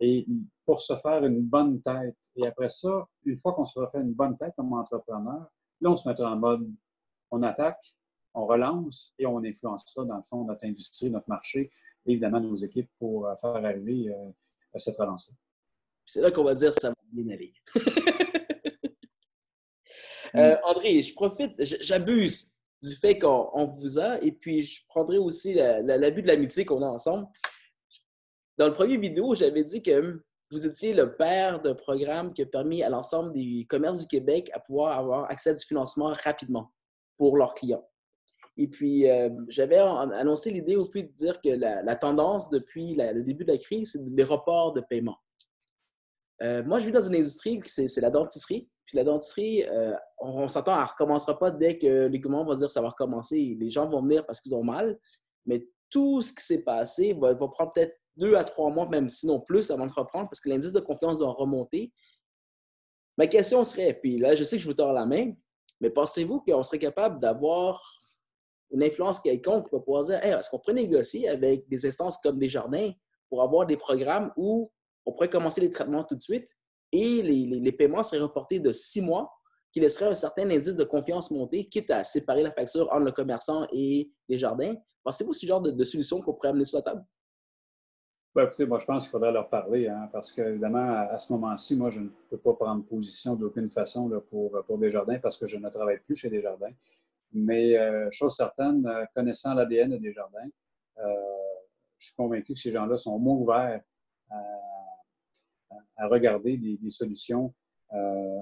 Et 0.01 0.27
pour 0.65 0.81
se 0.81 0.97
faire 0.97 1.25
une 1.25 1.43
bonne 1.43 1.81
tête. 1.83 2.17
Et 2.37 2.47
après 2.47 2.69
ça, 2.69 3.07
une 3.25 3.37
fois 3.37 3.53
qu'on 3.53 3.65
se 3.65 3.81
fait 3.93 4.01
une 4.01 4.15
bonne 4.15 4.37
tête 4.37 4.55
comme 4.57 4.73
entrepreneur, 4.73 5.47
là, 5.81 5.91
on 5.91 5.97
se 5.97 6.09
mettra 6.09 6.33
en 6.33 6.37
mode, 6.37 6.71
on 7.31 7.43
attaque, 7.43 7.95
on 8.35 8.47
relance 8.47 9.15
et 9.19 9.27
on 9.27 9.39
influencera, 9.39 10.05
dans 10.05 10.17
le 10.17 10.23
fond, 10.23 10.45
notre 10.45 10.65
industrie, 10.65 11.11
notre 11.11 11.29
marché 11.29 11.71
et 12.07 12.13
évidemment 12.13 12.41
nos 12.41 12.57
équipes 12.57 12.91
pour 12.99 13.27
euh, 13.27 13.35
faire 13.37 13.57
arriver 13.57 14.09
euh, 14.09 14.31
cette 14.77 14.97
relance-là. 14.97 15.35
C'est 16.07 16.21
là 16.21 16.31
qu'on 16.31 16.45
va 16.45 16.55
dire 16.55 16.73
ça 16.75 16.89
va 16.89 16.97
bien 17.13 17.33
aller. 17.35 17.53
Euh, 20.37 20.57
André, 20.65 21.03
je 21.03 21.15
profite, 21.15 21.53
j'abuse 21.83 22.53
du 22.83 22.95
fait 22.95 23.19
qu'on 23.19 23.67
vous 23.67 23.99
a 23.99 24.21
et 24.23 24.33
puis 24.33 24.63
je 24.63 24.83
prendrai 24.89 25.19
aussi 25.19 25.55
l'abus 25.55 26.23
de 26.23 26.29
l'amitié 26.29 26.65
qu'on 26.65 26.83
a 26.83 26.87
ensemble. 26.87 27.27
Dans 28.57 28.67
le 28.67 28.73
premier 28.73 28.97
vidéo, 28.97 29.35
j'avais 29.35 29.65
dit 29.65 29.83
que 29.83 30.23
vous 30.51 30.67
étiez 30.67 30.95
le 30.95 31.17
père 31.17 31.61
d'un 31.61 31.75
programme 31.75 32.33
qui 32.33 32.43
a 32.43 32.47
permis 32.47 32.83
à 32.83 32.91
l'ensemble 32.91 33.33
des 33.33 33.67
commerces 33.69 34.01
du 34.01 34.07
Québec 34.07 34.51
à 34.53 34.61
pouvoir 34.61 34.99
avoir 34.99 35.31
accès 35.31 35.51
à 35.51 35.55
du 35.55 35.65
financement 35.65 36.13
rapidement 36.25 36.73
pour 37.17 37.37
leurs 37.37 37.55
clients. 37.55 37.87
Et 38.57 38.69
puis, 38.69 39.09
euh, 39.09 39.31
j'avais 39.49 39.79
annoncé 39.79 40.51
l'idée 40.51 40.77
au 40.77 40.85
plus 40.85 41.05
de 41.05 41.13
dire 41.13 41.41
que 41.41 41.49
la, 41.49 41.97
tendance 41.97 42.51
depuis 42.51 42.95
le 42.95 43.23
début 43.23 43.45
de 43.45 43.53
la 43.53 43.59
crise, 43.59 43.93
c'est 43.93 44.15
des 44.15 44.25
reports 44.25 44.73
de 44.73 44.81
paiement. 44.81 45.17
Euh, 46.43 46.63
moi, 46.65 46.79
je 46.79 46.87
vis 46.87 46.93
dans 46.93 47.03
une 47.03 47.17
industrie 47.17 47.61
c'est 47.67 48.01
la 48.01 48.11
dentisserie. 48.11 48.69
Puis 48.87 48.97
la 48.97 49.05
dentisserie, 49.05 49.65
euh, 49.69 49.95
on, 50.19 50.49
s'entend, 50.49 50.75
elle 50.75 50.83
ne 50.83 50.89
recommencera 50.89 51.39
pas 51.39 51.51
dès 51.51 51.79
que 51.79 52.07
les 52.09 52.19
gouvernements 52.19 52.51
vont 52.51 52.59
dire 52.59 52.71
ça 52.71 52.81
va 52.81 52.89
recommencer. 52.89 53.57
Les 53.59 53.71
gens 53.71 53.89
vont 53.89 54.03
venir 54.03 54.27
parce 54.27 54.41
qu'ils 54.41 54.55
ont 54.55 54.65
mal. 54.65 54.99
Mais 55.47 55.67
tout 55.91 56.23
ce 56.23 56.33
qui 56.33 56.43
s'est 56.43 56.63
passé 56.63 57.13
va, 57.13 57.35
va 57.35 57.49
prendre 57.49 57.73
peut-être 57.73 57.97
deux 58.17 58.35
à 58.35 58.45
trois 58.45 58.71
mois, 58.71 58.89
même 58.89 59.09
sinon 59.09 59.41
plus, 59.41 59.71
avant 59.71 59.87
de 59.87 59.93
reprendre, 59.93 60.29
parce 60.29 60.41
que 60.41 60.49
l'indice 60.49 60.73
de 60.73 60.81
confiance 60.81 61.19
doit 61.19 61.31
remonter. 61.31 61.93
Ma 63.17 63.27
question 63.27 63.65
serait, 63.65 63.95
puis 63.95 64.19
là, 64.19 64.35
je 64.35 64.45
sais 64.45 64.57
que 64.57 64.63
je 64.63 64.69
vous 64.69 64.75
tords 64.75 64.93
la 64.93 65.07
main, 65.07 65.33
mais 65.81 65.91
pensez-vous 65.91 66.41
qu'on 66.41 66.63
serait 66.63 66.79
capable 66.79 67.21
d'avoir 67.21 67.83
une 68.71 68.83
influence 68.83 69.21
quelconque 69.21 69.69
pour 69.69 69.85
pouvoir 69.85 70.05
dire 70.05 70.21
est-ce 70.23 70.49
qu'on 70.49 70.59
pourrait 70.59 70.75
négocier 70.75 71.29
avec 71.29 71.69
des 71.69 71.87
instances 71.87 72.19
comme 72.19 72.39
des 72.39 72.49
jardins 72.49 72.93
pour 73.29 73.43
avoir 73.43 73.67
des 73.67 73.77
programmes 73.77 74.33
où 74.37 74.71
on 75.11 75.13
pourrait 75.13 75.29
commencer 75.29 75.61
les 75.61 75.71
traitements 75.71 76.05
tout 76.05 76.15
de 76.15 76.23
suite 76.23 76.49
et 76.93 77.23
les, 77.23 77.73
paiements 77.73 78.03
seraient 78.03 78.23
reportés 78.23 78.61
de 78.61 78.71
six 78.71 79.03
mois, 79.03 79.33
qui 79.73 79.81
laisserait 79.81 80.07
un 80.07 80.15
certain 80.15 80.49
indice 80.49 80.77
de 80.77 80.85
confiance 80.85 81.31
monter, 81.31 81.69
quitte 81.69 81.91
à 81.91 82.03
séparer 82.05 82.43
la 82.43 82.53
facture 82.53 82.89
entre 82.93 83.05
le 83.05 83.13
commerçant 83.13 83.67
et 83.73 84.11
les 84.29 84.39
jardins. 84.39 84.75
Pensez-vous 85.03 85.33
ce 85.33 85.47
genre 85.47 85.61
de, 85.61 85.85
solution 85.85 86.21
qu'on 86.21 86.33
pourrait 86.33 86.49
amener 86.49 86.65
sur 86.65 86.79
la 86.79 86.83
table? 86.83 87.05
Ben, 88.35 88.45
écoutez, 88.45 88.67
moi, 88.67 88.79
je 88.79 88.85
pense 88.85 89.05
qu'il 89.05 89.11
faudrait 89.11 89.33
leur 89.33 89.49
parler, 89.49 89.89
hein, 89.89 90.09
parce 90.13 90.33
qu'évidemment, 90.33 91.09
à, 91.11 91.19
ce 91.19 91.33
moment-ci, 91.33 91.77
moi, 91.77 91.91
je 91.91 92.01
ne 92.01 92.09
peux 92.29 92.39
pas 92.39 92.53
prendre 92.55 92.85
position 92.85 93.35
d'aucune 93.35 93.71
façon 93.71 94.09
là, 94.09 94.21
pour, 94.21 94.53
pour 94.65 94.79
Desjardins 94.79 95.19
parce 95.19 95.37
que 95.37 95.47
je 95.47 95.57
ne 95.57 95.69
travaille 95.69 95.99
plus 95.99 96.15
chez 96.15 96.31
Desjardins. 96.31 96.73
Mais 97.33 97.77
euh, 97.77 98.09
chose 98.13 98.37
certaine, 98.37 98.87
euh, 98.87 99.05
connaissant 99.15 99.55
l'ADN 99.55 99.91
de 99.91 99.97
Desjardins, 99.99 100.49
euh, 100.99 101.05
je 101.99 102.07
suis 102.07 102.17
convaincu 102.17 102.55
que 102.55 102.61
ces 102.61 102.73
gens-là 102.73 102.97
sont 102.97 103.19
moins 103.19 103.37
ouverts 103.37 103.83
à, 104.31 104.37
regarder 106.09 106.57
des, 106.57 106.91
solutions 106.91 107.53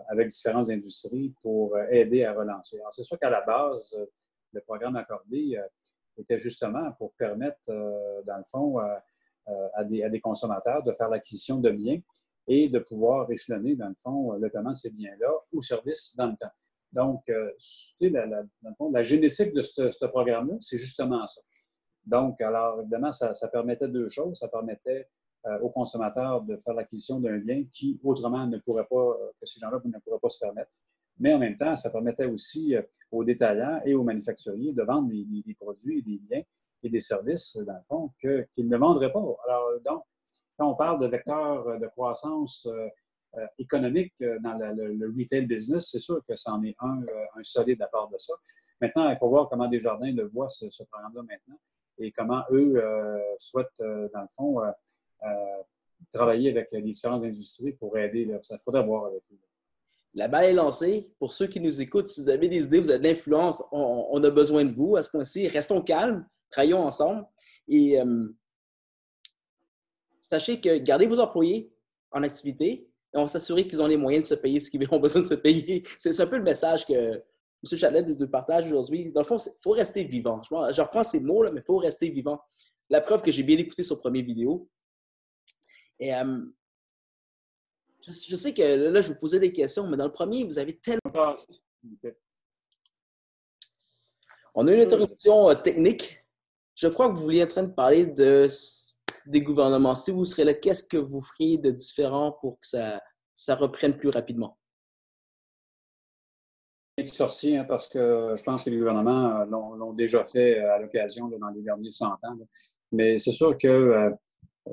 avec 0.08 0.28
différentes 0.28 0.68
industries 0.68 1.32
pour 1.42 1.78
aider 1.90 2.24
à 2.24 2.34
relancer. 2.34 2.78
Alors, 2.78 2.92
c'est 2.92 3.02
sûr 3.02 3.18
qu'à 3.18 3.30
la 3.30 3.40
base, 3.40 3.96
le 4.52 4.60
programme 4.60 4.96
accordé 4.96 5.58
était 6.18 6.38
justement 6.38 6.92
pour 6.98 7.14
permettre, 7.14 7.66
dans 8.26 8.36
le 8.36 8.44
fond, 8.44 8.78
à 9.74 9.84
des, 9.84 10.02
à, 10.02 10.10
consommateurs 10.20 10.82
de 10.82 10.92
faire 10.92 11.08
l'acquisition 11.08 11.58
de 11.60 11.70
biens 11.70 12.00
et 12.46 12.68
de 12.68 12.78
pouvoir 12.78 13.30
échelonner, 13.30 13.74
dans 13.74 13.88
le 13.88 13.94
fond, 13.94 14.32
le 14.32 14.50
paiement 14.50 14.70
de 14.70 14.76
ces 14.76 14.90
biens-là 14.90 15.32
ou 15.52 15.60
services 15.60 16.14
dans 16.16 16.26
le 16.26 16.36
temps. 16.36 16.52
Donc, 16.92 17.28
euh, 17.28 17.52
la, 18.00 18.26
dans 18.26 18.48
le 18.70 18.74
fond, 18.76 18.90
la 18.90 19.02
génétique 19.02 19.52
de 19.52 19.62
ce, 19.62 20.06
programme-là, 20.06 20.56
c'est 20.60 20.78
justement 20.78 21.26
ça. 21.26 21.42
Donc, 22.04 22.40
alors, 22.40 22.80
évidemment, 22.80 23.12
ça, 23.12 23.48
permettait 23.48 23.88
deux 23.88 24.08
choses. 24.08 24.38
Ça 24.38 24.48
permettait 24.48 25.00
euh, 25.00 25.17
aux 25.62 25.70
consommateurs 25.70 26.42
de 26.42 26.56
faire 26.56 26.74
l'acquisition 26.74 27.20
d'un 27.20 27.38
bien 27.38 27.64
qui, 27.72 27.98
autrement, 28.04 28.46
ne 28.46 28.58
pourrait 28.58 28.86
pas, 28.88 28.96
euh, 28.96 29.30
que 29.40 29.46
ces 29.46 29.60
gens-là 29.60 29.80
ne 29.84 29.98
pourraient 30.00 30.18
pas 30.20 30.28
se 30.28 30.38
permettre. 30.38 30.76
Mais 31.18 31.32
en 31.32 31.38
même 31.38 31.56
temps, 31.56 31.74
ça 31.74 31.90
permettait 31.90 32.26
aussi 32.26 32.76
aux 33.10 33.24
détaillants 33.24 33.80
et 33.84 33.94
aux 33.94 34.04
manufacturiers 34.04 34.72
de 34.72 34.82
vendre 34.82 35.08
des, 35.08 35.56
produits 35.58 35.98
et 35.98 36.02
des 36.02 36.18
biens 36.18 36.42
et 36.82 36.88
des 36.88 37.00
services, 37.00 37.56
dans 37.66 37.74
le 37.74 37.82
fond, 37.82 38.12
qu'ils 38.20 38.68
ne 38.68 38.76
vendraient 38.76 39.10
pas. 39.10 39.18
Alors, 39.18 39.68
donc, 39.84 40.04
quand 40.56 40.70
on 40.70 40.76
parle 40.76 41.00
de 41.00 41.06
vecteurs 41.08 41.80
de 41.80 41.86
croissance 41.88 42.68
euh, 43.36 43.46
économique 43.58 44.14
euh, 44.22 44.38
dans 44.40 44.56
le, 44.56 45.14
retail 45.14 45.44
business, 45.44 45.90
c'est 45.90 45.98
sûr 45.98 46.22
que 46.26 46.34
c'en 46.34 46.62
est 46.62 46.74
un, 46.80 47.02
euh, 47.02 47.42
solide 47.42 47.82
à 47.82 47.86
part 47.86 48.08
de 48.08 48.16
ça. 48.16 48.32
Maintenant, 48.80 49.10
il 49.10 49.18
faut 49.18 49.28
voir 49.28 49.50
comment 49.50 49.68
Desjardins 49.68 50.12
le 50.12 50.28
voient, 50.28 50.48
ce, 50.48 50.64
programme-là 50.90 51.22
maintenant, 51.22 51.58
et 51.98 52.10
comment 52.12 52.42
eux 52.52 52.80
souhaitent, 53.38 53.80
dans 53.80 54.22
le 54.22 54.28
fond, 54.28 54.60
travailler 56.12 56.50
avec 56.50 56.68
les 56.72 56.82
différentes 56.82 57.24
industries 57.24 57.72
pour 57.72 57.96
aider. 57.98 58.28
Ça 58.42 58.58
faudrait 58.58 58.84
voir 58.84 59.06
avec 59.06 59.22
eux. 59.32 59.38
La 60.14 60.26
balle 60.26 60.46
est 60.46 60.54
lancée. 60.54 61.10
Pour 61.18 61.32
ceux 61.32 61.46
qui 61.46 61.60
nous 61.60 61.80
écoutent, 61.80 62.08
si 62.08 62.22
vous 62.22 62.28
avez 62.28 62.48
des 62.48 62.64
idées, 62.64 62.80
vous 62.80 62.90
avez 62.90 62.98
de 62.98 63.04
l'influence, 63.04 63.62
on, 63.72 64.22
a 64.22 64.30
besoin 64.30 64.64
de 64.64 64.72
vous 64.72 64.96
à 64.96 65.02
ce 65.02 65.10
point-ci. 65.10 65.46
Restons 65.48 65.82
calmes, 65.82 66.26
travaillons 66.50 66.80
ensemble. 66.80 67.26
Et 67.68 67.98
sachez 70.20 70.60
que 70.60 70.78
gardez 70.78 71.06
vos 71.06 71.20
employés 71.20 71.70
en 72.10 72.22
activité 72.22 72.88
et 73.14 73.16
on 73.16 73.22
va 73.22 73.28
s'assurer 73.28 73.66
qu'ils 73.66 73.82
ont 73.82 73.86
les 73.86 73.96
moyens 73.96 74.24
de 74.24 74.28
se 74.28 74.34
payer 74.34 74.60
ce 74.60 74.70
qu'ils 74.70 74.86
ont 74.92 75.00
besoin 75.00 75.22
de 75.22 75.26
se 75.26 75.34
payer. 75.34 75.82
C'est 75.98 76.18
un 76.20 76.26
peu 76.26 76.36
le 76.36 76.42
message 76.42 76.86
que 76.86 76.92
M. 76.92 77.22
Châtelet 77.78 78.02
nous 78.02 78.28
partage 78.28 78.66
aujourd'hui. 78.66 79.10
Dans 79.12 79.22
le 79.22 79.26
fond, 79.26 79.36
il 79.38 79.52
faut 79.62 79.72
rester 79.72 80.04
vivant. 80.04 80.40
Je, 80.42 80.80
reprends 80.80 81.02
ces 81.02 81.20
mots, 81.20 81.42
là, 81.42 81.50
mais 81.50 81.60
il 81.60 81.66
faut 81.66 81.78
rester 81.78 82.08
vivant. 82.10 82.40
La 82.90 83.00
preuve 83.00 83.22
que 83.22 83.30
j'ai 83.30 83.42
bien 83.42 83.58
écouté 83.58 83.82
sur 83.82 83.98
première 83.98 84.24
vidéo. 84.24 84.68
Et 86.00 86.12
je, 88.02 88.36
sais 88.36 88.54
que 88.54 88.62
là, 88.62 89.00
je 89.00 89.08
vous 89.08 89.18
posais 89.18 89.40
des 89.40 89.52
questions, 89.52 89.86
mais 89.86 89.96
dans 89.96 90.06
le 90.06 90.12
premier, 90.12 90.44
vous 90.44 90.58
avez 90.58 90.78
tellement. 90.78 91.34
On 94.54 94.66
a 94.66 94.72
une 94.72 94.80
interruption 94.80 95.50
euh, 95.50 95.54
technique. 95.54 96.24
Je 96.74 96.88
crois 96.88 97.08
que 97.08 97.14
vous 97.14 97.22
vouliez 97.22 97.44
en 97.44 97.48
train 97.48 97.64
de 97.64 97.72
parler 97.72 98.06
de, 98.06 98.46
des 99.26 99.42
gouvernements. 99.42 99.94
Si 99.94 100.10
vous 100.10 100.24
serez 100.24 100.44
là, 100.44 100.54
qu'est-ce 100.54 100.84
que 100.84 100.96
vous 100.96 101.20
feriez 101.20 101.58
de 101.58 101.70
différent 101.70 102.32
pour 102.40 102.58
que 102.60 102.66
ça, 102.66 103.00
ça 103.34 103.54
reprenne 103.54 103.96
plus 103.96 104.08
rapidement? 104.08 104.56
sorcier, 107.06 107.56
hein, 107.56 107.64
parce 107.64 107.88
que 107.88 108.34
je 108.36 108.42
pense 108.42 108.64
que 108.64 108.70
les 108.70 108.78
gouvernements 108.78 109.42
euh, 109.42 109.44
l'ont 109.44 109.92
déjà 109.92 110.24
fait 110.24 110.58
euh, 110.58 110.74
à 110.74 110.78
l'occasion 110.80 111.28
dans 111.28 111.48
les 111.50 111.62
derniers 111.62 111.92
100 111.92 112.06
ans. 112.06 112.38
Mais 112.90 113.20
c'est 113.20 113.30
sûr 113.30 113.56
que 113.56 114.12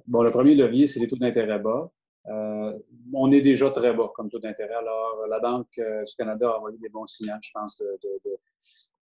bon, 0.07 0.23
le 0.23 0.31
premier 0.31 0.55
levier, 0.55 0.87
c'est 0.87 0.99
les 0.99 1.07
taux 1.07 1.17
d'intérêt 1.17 1.59
bas. 1.59 1.91
Euh, 2.27 2.79
on 3.13 3.31
est 3.31 3.41
déjà 3.41 3.69
très 3.69 3.93
bas 3.93 4.11
comme 4.15 4.29
taux 4.29 4.39
d'intérêt. 4.39 4.73
Alors, 4.73 5.27
la 5.29 5.39
Banque 5.39 5.77
euh, 5.77 6.03
du 6.03 6.15
Canada 6.15 6.49
a 6.49 6.57
envoyé 6.57 6.77
des 6.79 6.89
bons 6.89 7.05
signaux, 7.05 7.35
je 7.41 7.51
pense, 7.53 7.77
de, 7.77 7.99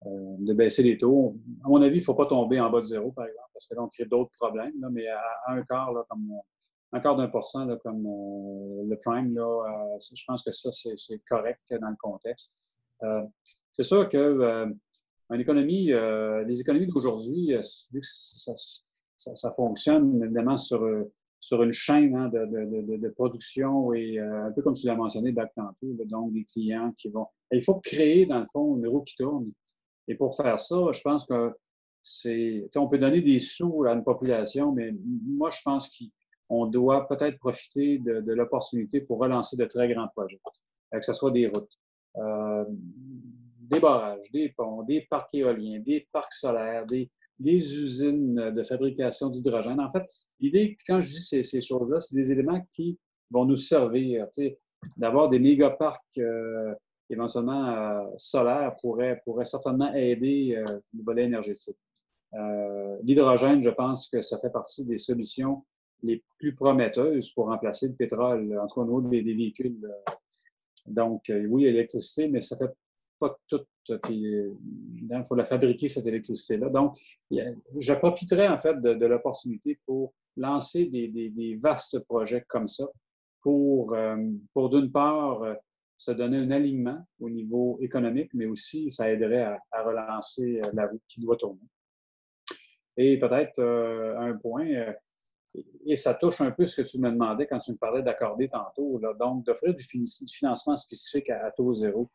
euh, 0.06 0.54
baisser 0.54 0.82
les 0.82 0.98
taux. 0.98 1.36
À 1.64 1.68
mon 1.68 1.80
avis, 1.82 1.96
il 1.96 2.00
ne 2.00 2.04
faut 2.04 2.14
pas 2.14 2.26
tomber 2.26 2.60
en 2.60 2.70
bas 2.70 2.80
de 2.80 2.86
zéro, 2.86 3.12
par 3.12 3.26
exemple, 3.26 3.48
parce 3.52 3.66
que 3.68 3.74
là, 3.74 3.82
on 3.82 3.88
crée 3.88 4.06
d'autres 4.06 4.32
problèmes. 4.38 4.74
mais 4.90 5.06
à, 5.06 5.22
un 5.48 5.62
quart, 5.62 5.92
comme 6.08 6.32
un 6.92 7.00
quart 7.00 7.16
d'un 7.16 7.28
pour 7.28 7.46
cent, 7.46 7.66
comme 7.78 8.02
le 8.02 8.96
prime, 8.96 9.34
là, 9.34 9.96
je 10.00 10.24
pense 10.26 10.42
que 10.42 10.50
ça, 10.50 10.70
c'est 10.72 11.22
correct 11.28 11.60
dans 11.70 11.90
le 11.90 11.96
contexte. 12.00 12.56
c'est 13.70 13.84
sûr 13.84 14.08
que 14.08 14.66
une 15.30 15.38
les 15.38 16.60
économies 16.60 16.86
d'aujourd'hui, 16.88 17.54
vu 17.92 18.00
que 18.00 18.06
ça, 19.34 19.52
fonctionne 19.52 20.22
évidemment 20.22 20.56
sur 20.56 20.82
sur 21.42 21.60
une 21.64 21.72
chaîne 21.72 22.14
hein, 22.14 22.28
de, 22.28 23.08
production 23.08 23.92
et 23.92 24.18
euh, 24.18 24.46
un 24.46 24.52
peu 24.52 24.62
comme 24.62 24.74
tu 24.74 24.86
l'as 24.86 24.94
mentionné 24.94 25.32
back 25.32 25.52
tantôt, 25.56 25.92
donc 26.06 26.32
des 26.32 26.44
clients 26.44 26.92
qui 26.96 27.08
vont. 27.08 27.26
il 27.50 27.62
faut 27.64 27.80
créer, 27.80 28.26
dans 28.26 28.38
le 28.38 28.46
fond, 28.46 28.76
une 28.76 28.86
roue 28.86 29.02
qui 29.02 29.16
tourne. 29.16 29.50
Et 30.06 30.14
pour 30.14 30.36
faire 30.36 30.58
ça, 30.60 30.76
je 30.92 31.00
pense 31.02 31.26
que 31.26 31.52
c'est. 32.00 32.70
On 32.76 32.88
peut 32.88 32.98
donner 32.98 33.20
des 33.20 33.40
sous 33.40 33.84
à 33.84 33.92
une 33.92 34.04
population, 34.04 34.70
mais 34.70 34.94
moi, 35.26 35.50
je 35.50 35.60
pense 35.64 35.90
qu'on 36.48 36.66
doit 36.66 37.08
peut-être 37.08 37.38
profiter 37.38 37.98
de, 37.98 38.32
l'opportunité 38.32 39.00
pour 39.00 39.18
relancer 39.18 39.56
de 39.56 39.64
très 39.64 39.92
grands 39.92 40.08
projets, 40.14 40.40
euh, 40.94 40.98
que 41.00 41.04
ce 41.04 41.12
soit 41.12 41.32
des 41.32 41.48
routes, 41.48 41.76
euh, 42.18 42.64
des 42.68 43.80
barrages, 43.80 44.30
des 44.32 44.50
ponts, 44.56 44.84
des 44.84 45.08
parcs 45.10 45.34
éoliens, 45.34 45.80
des 45.80 46.06
parcs 46.12 46.34
solaires, 46.34 46.86
des, 46.86 47.10
des 47.38 47.56
usines 47.56 48.50
de 48.50 48.62
fabrication 48.62 49.30
d'hydrogène. 49.30 49.80
En 49.80 49.90
fait, 49.90 50.04
l'idée, 50.40 50.76
quand 50.86 51.00
je 51.00 51.10
dis 51.10 51.22
ces, 51.22 51.60
choses-là, 51.60 52.00
c'est 52.00 52.14
des 52.14 52.32
éléments 52.32 52.60
qui 52.74 52.98
vont 53.30 53.44
nous 53.44 53.56
servir. 53.56 54.26
D'avoir 54.96 55.28
des 55.28 55.38
mégaparcs 55.38 56.02
euh, 56.18 56.74
éventuellement 57.12 57.68
euh, 57.68 58.04
solaires 58.16 58.76
pourrait, 58.80 59.20
certainement 59.44 59.92
aider 59.94 60.54
euh, 60.56 60.80
le 60.94 61.04
volet 61.04 61.24
énergétique. 61.24 61.76
Euh, 62.34 62.96
l'hydrogène, 63.02 63.62
je 63.62 63.70
pense 63.70 64.08
que 64.08 64.22
ça 64.22 64.38
fait 64.38 64.50
partie 64.50 64.84
des 64.84 64.98
solutions 64.98 65.64
les 66.02 66.22
plus 66.38 66.54
prometteuses 66.54 67.30
pour 67.32 67.46
remplacer 67.46 67.88
le 67.88 67.94
pétrole, 67.94 68.58
en 68.58 68.66
tout 68.66 68.74
cas 68.74 68.80
au 68.80 68.84
niveau 68.84 69.00
des, 69.02 69.22
des 69.22 69.34
véhicules. 69.34 69.78
Donc, 70.86 71.30
oui, 71.48 71.62
l'électricité, 71.62 72.28
mais 72.28 72.40
ça 72.40 72.56
fait 72.56 72.72
pas 73.28 73.38
tout 73.48 73.64
il 74.08 75.24
faut 75.26 75.34
la 75.34 75.44
fabriquer, 75.44 75.88
cette 75.88 76.06
électricité-là. 76.06 76.68
Donc, 76.68 76.96
je 77.30 77.94
profiterai 77.94 78.48
en 78.48 78.58
fait 78.58 78.80
de, 78.80 79.06
l'opportunité 79.06 79.80
pour 79.86 80.14
lancer 80.36 80.86
des, 80.86 81.58
vastes 81.60 81.98
projets 82.00 82.44
comme 82.48 82.68
ça 82.68 82.86
pour, 83.40 83.94
euh, 83.94 84.16
pour 84.54 84.70
d'une 84.70 84.92
part, 84.92 85.42
euh, 85.42 85.54
se 85.98 86.12
donner 86.12 86.38
un 86.38 86.50
alignement 86.52 87.04
au 87.20 87.28
niveau 87.28 87.78
économique, 87.80 88.30
mais 88.34 88.46
aussi 88.46 88.90
ça 88.90 89.10
aiderait 89.10 89.42
à, 89.42 89.82
relancer 89.82 90.60
euh, 90.64 90.70
la 90.74 90.86
route 90.86 91.02
qui 91.08 91.20
doit 91.20 91.36
tourner. 91.36 91.60
Et 92.96 93.18
peut-être 93.18 93.60
un 93.62 94.36
point, 94.36 94.66
et 95.86 95.96
ça 95.96 96.14
touche 96.14 96.42
un 96.42 96.50
peu 96.50 96.66
ce 96.66 96.82
que 96.82 96.86
tu 96.86 96.98
me 96.98 97.10
demandais 97.10 97.46
quand 97.46 97.58
tu 97.58 97.72
me 97.72 97.78
parlais 97.78 98.02
d'accorder 98.02 98.48
tantôt, 98.48 99.00
donc 99.18 99.46
d'offrir 99.46 99.72
du, 99.72 99.82
financement 100.30 100.76
spécifique 100.76 101.30
à 101.30 101.50
taux 101.52 101.72
zéro. 101.72 102.10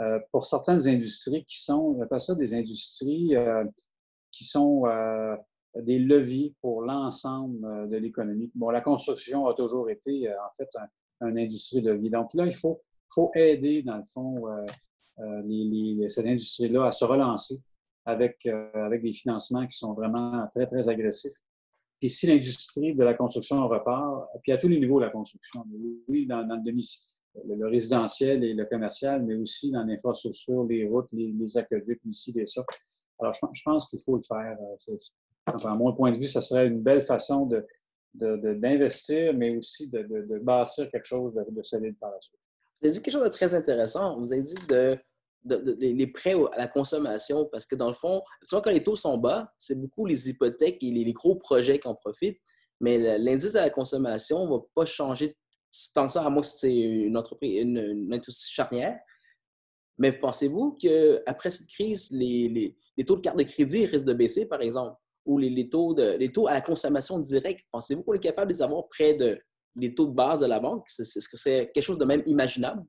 Euh, 0.00 0.18
pour 0.32 0.46
certaines 0.46 0.88
industries 0.88 1.44
qui 1.44 1.62
sont, 1.62 1.98
ça 2.18 2.34
des 2.34 2.54
industries 2.54 3.36
euh, 3.36 3.64
qui 4.30 4.44
sont 4.44 4.86
euh, 4.86 5.36
des 5.76 5.98
leviers 5.98 6.54
pour 6.62 6.82
l'ensemble 6.82 7.88
de 7.88 7.96
l'économie. 7.96 8.50
Bon, 8.54 8.70
la 8.70 8.80
construction 8.80 9.46
a 9.46 9.54
toujours 9.54 9.90
été, 9.90 10.28
en 10.30 10.50
fait, 10.56 10.68
une 11.20 11.38
industrie 11.38 11.82
de 11.82 11.92
vie. 11.92 12.08
Donc 12.08 12.32
là, 12.34 12.46
il 12.46 12.54
faut, 12.54 12.80
faut 13.12 13.30
aider, 13.34 13.82
dans 13.82 13.98
le 13.98 14.04
fond, 14.04 14.42
cette 16.08 16.26
industrie-là 16.26 16.86
à 16.86 16.90
se 16.90 17.04
relancer 17.04 17.62
avec, 18.04 18.46
avec 18.46 19.02
des 19.02 19.12
financements 19.12 19.66
qui 19.66 19.76
sont 19.76 19.92
vraiment 19.92 20.48
très, 20.54 20.66
très 20.66 20.88
agressifs. 20.88 21.38
Puis 22.00 22.08
si 22.08 22.26
l'industrie 22.26 22.94
de 22.94 23.04
la 23.04 23.14
construction 23.14 23.68
repart, 23.68 24.26
puis 24.42 24.52
à 24.52 24.58
tous 24.58 24.68
les 24.68 24.80
niveaux 24.80 24.98
de 24.98 25.04
la 25.04 25.10
construction, 25.10 25.64
oui, 26.08 26.26
dans, 26.26 26.42
dans 26.44 26.56
le 26.56 26.62
demi 26.62 26.82
le, 27.44 27.68
résidentiel 27.68 28.44
et 28.44 28.54
le 28.54 28.64
commercial, 28.66 29.22
mais 29.22 29.34
aussi 29.34 29.70
dans 29.70 29.84
l'infrastructure, 29.84 30.64
les 30.64 30.86
routes, 30.86 31.10
les, 31.12 31.32
les 31.32 31.56
aqueducs, 31.56 32.00
ici 32.04 32.32
et 32.36 32.46
ça. 32.46 32.64
Alors, 33.20 33.34
je, 33.52 33.62
pense 33.64 33.88
qu'il 33.88 34.00
faut 34.00 34.16
le 34.16 34.22
faire. 34.22 34.56
Euh, 34.88 34.96
enfin, 35.52 35.72
à 35.72 35.76
mon 35.76 35.92
point 35.92 36.12
de 36.12 36.16
vue, 36.16 36.26
ça 36.26 36.40
serait 36.40 36.66
une 36.66 36.80
belle 36.80 37.02
façon 37.02 37.46
de, 37.46 37.66
d'investir, 38.14 39.34
mais 39.34 39.56
aussi 39.56 39.88
de, 39.90 40.02
de, 40.02 40.38
bâtir 40.38 40.90
quelque 40.90 41.06
chose 41.06 41.34
de, 41.34 41.62
solide 41.62 41.96
par 41.98 42.10
la 42.10 42.20
suite. 42.20 42.40
Vous 42.80 42.88
avez 42.88 42.96
dit 42.96 43.02
quelque 43.02 43.14
chose 43.14 43.24
de 43.24 43.28
très 43.28 43.54
intéressant. 43.54 44.18
Vous 44.18 44.32
avez 44.32 44.42
dit 44.42 44.54
de, 44.68 44.98
les 45.78 46.06
prêts 46.06 46.34
à 46.52 46.58
la 46.58 46.68
consommation, 46.68 47.46
parce 47.46 47.66
que 47.66 47.74
dans 47.74 47.88
le 47.88 47.94
fond, 47.94 48.22
soit 48.42 48.60
quand 48.62 48.70
les 48.70 48.82
taux 48.82 48.96
sont 48.96 49.18
bas, 49.18 49.52
c'est 49.58 49.78
beaucoup 49.78 50.06
les 50.06 50.28
hypothèques 50.28 50.82
et 50.82 50.90
les, 50.90 51.12
gros 51.12 51.36
projets 51.36 51.78
qui 51.78 51.88
en 51.88 51.94
profitent, 51.94 52.40
mais 52.80 53.18
l'indice 53.18 53.54
à 53.54 53.62
la 53.62 53.70
consommation 53.70 54.46
ne 54.46 54.50
va 54.50 54.58
pas 54.74 54.84
changer 54.86 55.36
tant 55.94 56.06
que 56.06 56.12
ça, 56.12 56.24
à 56.24 56.30
moi, 56.30 56.42
c'est 56.42 56.74
une 56.74 57.16
entreprise, 57.16 57.62
une, 57.62 58.12
industrie 58.12 58.52
charnière. 58.52 59.00
Mais 59.98 60.12
pensez-vous 60.12 60.78
qu'après 60.80 61.50
cette 61.50 61.68
crise, 61.68 62.10
les, 62.10 62.76
taux 63.06 63.16
de 63.16 63.20
carte 63.20 63.38
de 63.38 63.44
crédit 63.44 63.86
risquent 63.86 64.06
de 64.06 64.14
baisser, 64.14 64.46
par 64.46 64.62
exemple, 64.62 64.96
ou 65.26 65.38
les, 65.38 65.68
taux, 65.68 65.94
de, 65.94 66.16
les 66.16 66.32
taux 66.32 66.48
à 66.48 66.54
la 66.54 66.60
consommation 66.60 67.18
directe? 67.18 67.66
Pensez-vous 67.70 68.02
qu'on 68.02 68.14
est 68.14 68.18
capable 68.18 68.50
de 68.50 68.56
les 68.56 68.62
avoir 68.62 68.88
près 68.88 69.14
de, 69.14 69.38
des 69.76 69.94
taux 69.94 70.06
de 70.06 70.14
base 70.14 70.40
de 70.40 70.46
la 70.46 70.58
banque? 70.58 70.86
Est-ce 70.88 71.28
que 71.28 71.36
c'est 71.36 71.70
quelque 71.72 71.84
chose 71.84 71.98
de 71.98 72.04
même 72.04 72.22
imaginable? 72.26 72.82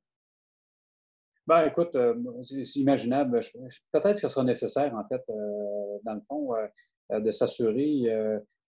Ben, 1.46 1.66
écoute, 1.66 1.94
euh, 1.96 2.14
c'est 2.44 2.76
imaginable. 2.76 3.40
Peut-être 3.92 4.14
que 4.14 4.20
ce 4.20 4.28
sera 4.28 4.44
nécessaire, 4.44 4.94
en 4.94 5.06
fait, 5.08 5.22
euh, 5.28 5.98
dans 6.04 6.14
le 6.14 6.20
fond, 6.20 6.54
euh, 6.54 7.20
de 7.20 7.32
s'assurer 7.32 8.04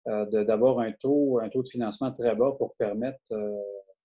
d'avoir 0.06 0.80
un 0.80 0.92
taux, 0.92 1.40
un 1.40 1.50
taux 1.50 1.62
de 1.62 1.68
financement 1.68 2.12
très 2.12 2.36
bas 2.36 2.52
pour 2.58 2.76
permettre 2.76 3.34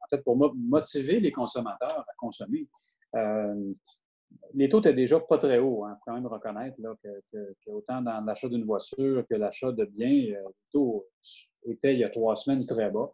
fait, 0.09 0.23
pour 0.23 0.37
motiver 0.37 1.21
les 1.21 1.33
consommateurs 1.33 2.01
à 2.01 2.15
consommer. 2.17 2.67
Euh, 3.15 3.73
les 4.55 4.69
taux 4.69 4.81
étaient 4.81 4.95
déjà 4.95 5.21
pas 5.21 5.39
très 5.39 5.59
hauts. 5.59 5.85
Il 5.87 5.91
hein. 5.91 5.97
faut 5.97 6.03
quand 6.07 6.15
même 6.15 6.27
reconnaître 6.27 6.77
là, 6.79 6.95
que, 7.03 7.71
autant 7.71 8.03
dans 8.03 8.21
l'achat 8.25 8.49
d'une 8.49 8.65
voiture 8.65 9.25
que 9.29 9.35
l'achat 9.35 9.73
de 9.73 9.85
biens, 9.85 10.35
euh, 10.35 10.49
les 10.49 10.71
taux 10.73 11.07
étaient 11.65 11.95
il 11.95 12.01
y 12.01 12.05
a 12.05 12.11
trois 12.11 12.37
semaines 12.37 12.67
très 12.67 12.91
bas. 12.91 13.11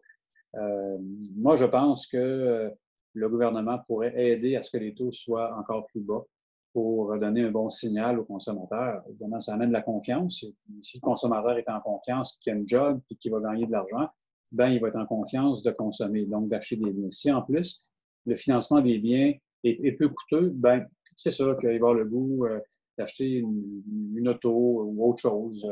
Euh, 0.56 0.98
moi, 1.36 1.56
je 1.56 1.64
pense 1.64 2.06
que 2.06 2.70
le 3.12 3.28
gouvernement 3.28 3.78
pourrait 3.86 4.14
aider 4.16 4.56
à 4.56 4.62
ce 4.62 4.70
que 4.70 4.78
les 4.78 4.94
taux 4.94 5.12
soient 5.12 5.56
encore 5.56 5.86
plus 5.86 6.00
bas 6.00 6.24
pour 6.72 7.16
donner 7.18 7.42
un 7.42 7.52
bon 7.52 7.70
signal 7.70 8.18
aux 8.18 8.24
consommateurs. 8.24 9.02
Évidemment, 9.08 9.40
ça 9.40 9.54
amène 9.54 9.68
de 9.68 9.74
la 9.74 9.82
confiance. 9.82 10.44
Si 10.80 10.98
le 10.98 11.00
consommateur 11.00 11.56
est 11.56 11.68
en 11.68 11.80
confiance, 11.80 12.36
qu'il 12.42 12.52
a 12.52 12.56
un 12.56 12.64
job 12.66 13.00
et 13.10 13.14
qu'il 13.14 13.30
va 13.30 13.38
gagner 13.40 13.66
de 13.66 13.70
l'argent, 13.70 14.08
ben, 14.52 14.68
il 14.68 14.80
va 14.80 14.88
être 14.88 14.98
en 14.98 15.06
confiance 15.06 15.62
de 15.62 15.70
consommer, 15.70 16.26
donc 16.26 16.48
d'acheter 16.48 16.76
des 16.76 16.90
biens. 16.90 17.10
Si 17.10 17.30
en 17.32 17.42
plus, 17.42 17.86
le 18.26 18.36
financement 18.36 18.80
des 18.80 18.98
biens 18.98 19.32
est, 19.64 19.92
peu 19.92 20.08
coûteux, 20.08 20.50
ben, 20.54 20.86
c'est 21.16 21.30
sûr 21.30 21.58
qu'il 21.58 21.68
va 21.68 21.74
avoir 21.74 21.94
le 21.94 22.04
goût 22.04 22.46
euh, 22.46 22.60
d'acheter 22.98 23.38
une, 23.38 24.28
auto 24.28 24.50
ou 24.50 25.10
autre 25.10 25.20
chose. 25.20 25.66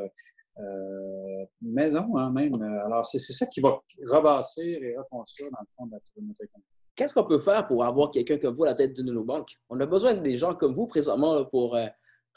Euh, 0.59 1.45
maison, 1.62 2.17
hein, 2.17 2.31
même. 2.31 2.61
Alors, 2.85 3.07
c'est 3.07 3.19
ça 3.19 3.47
qui 3.47 3.61
va 3.61 3.81
rebasser 4.07 4.79
et 4.83 4.97
reconstruire, 4.97 5.50
dans 5.50 5.61
le 5.61 5.67
fond, 5.76 5.87
de 5.87 5.93
notre, 5.93 6.43
économie. 6.43 6.67
Qu'est-ce 6.95 7.14
qu'on 7.14 7.25
peut 7.25 7.41
faire 7.41 7.67
pour 7.67 7.85
avoir 7.85 8.11
quelqu'un 8.11 8.37
comme 8.37 8.55
vous 8.55 8.64
à 8.64 8.69
la 8.69 8.75
tête 8.75 8.95
de 8.95 9.02
nos 9.02 9.25
banques? 9.25 9.57
On 9.71 9.81
a 9.81 9.87
besoin 9.87 10.12
des 10.12 10.37
gens 10.37 10.55
comme 10.55 10.75
vous 10.75 10.87
présentement 10.87 11.45
pour 11.47 11.75
euh, 11.75 11.87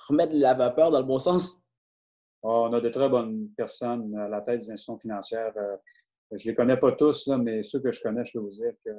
remettre 0.08 0.32
la 0.34 0.54
vapeur 0.54 0.92
dans 0.92 1.00
le 1.00 1.06
bon 1.06 1.20
sens. 1.20 1.62
on 2.42 2.72
a 2.72 2.80
de 2.80 2.90
très 2.90 3.10
bonnes 3.10 3.50
personnes 3.58 4.16
à 4.16 4.30
la 4.30 4.42
tête 4.42 4.60
des 4.60 4.72
institutions 4.72 4.98
financières. 4.98 5.54
Je 6.32 6.48
ne 6.48 6.52
les 6.52 6.56
connais 6.56 6.78
pas 6.78 6.92
tous, 6.94 7.28
mais 7.28 7.64
ceux 7.64 7.80
que 7.80 7.92
je 7.92 8.02
connais, 8.02 8.26
je 8.26 8.34
peux 8.34 8.40
vous 8.40 8.50
dire 8.50 8.74
que 8.84 8.92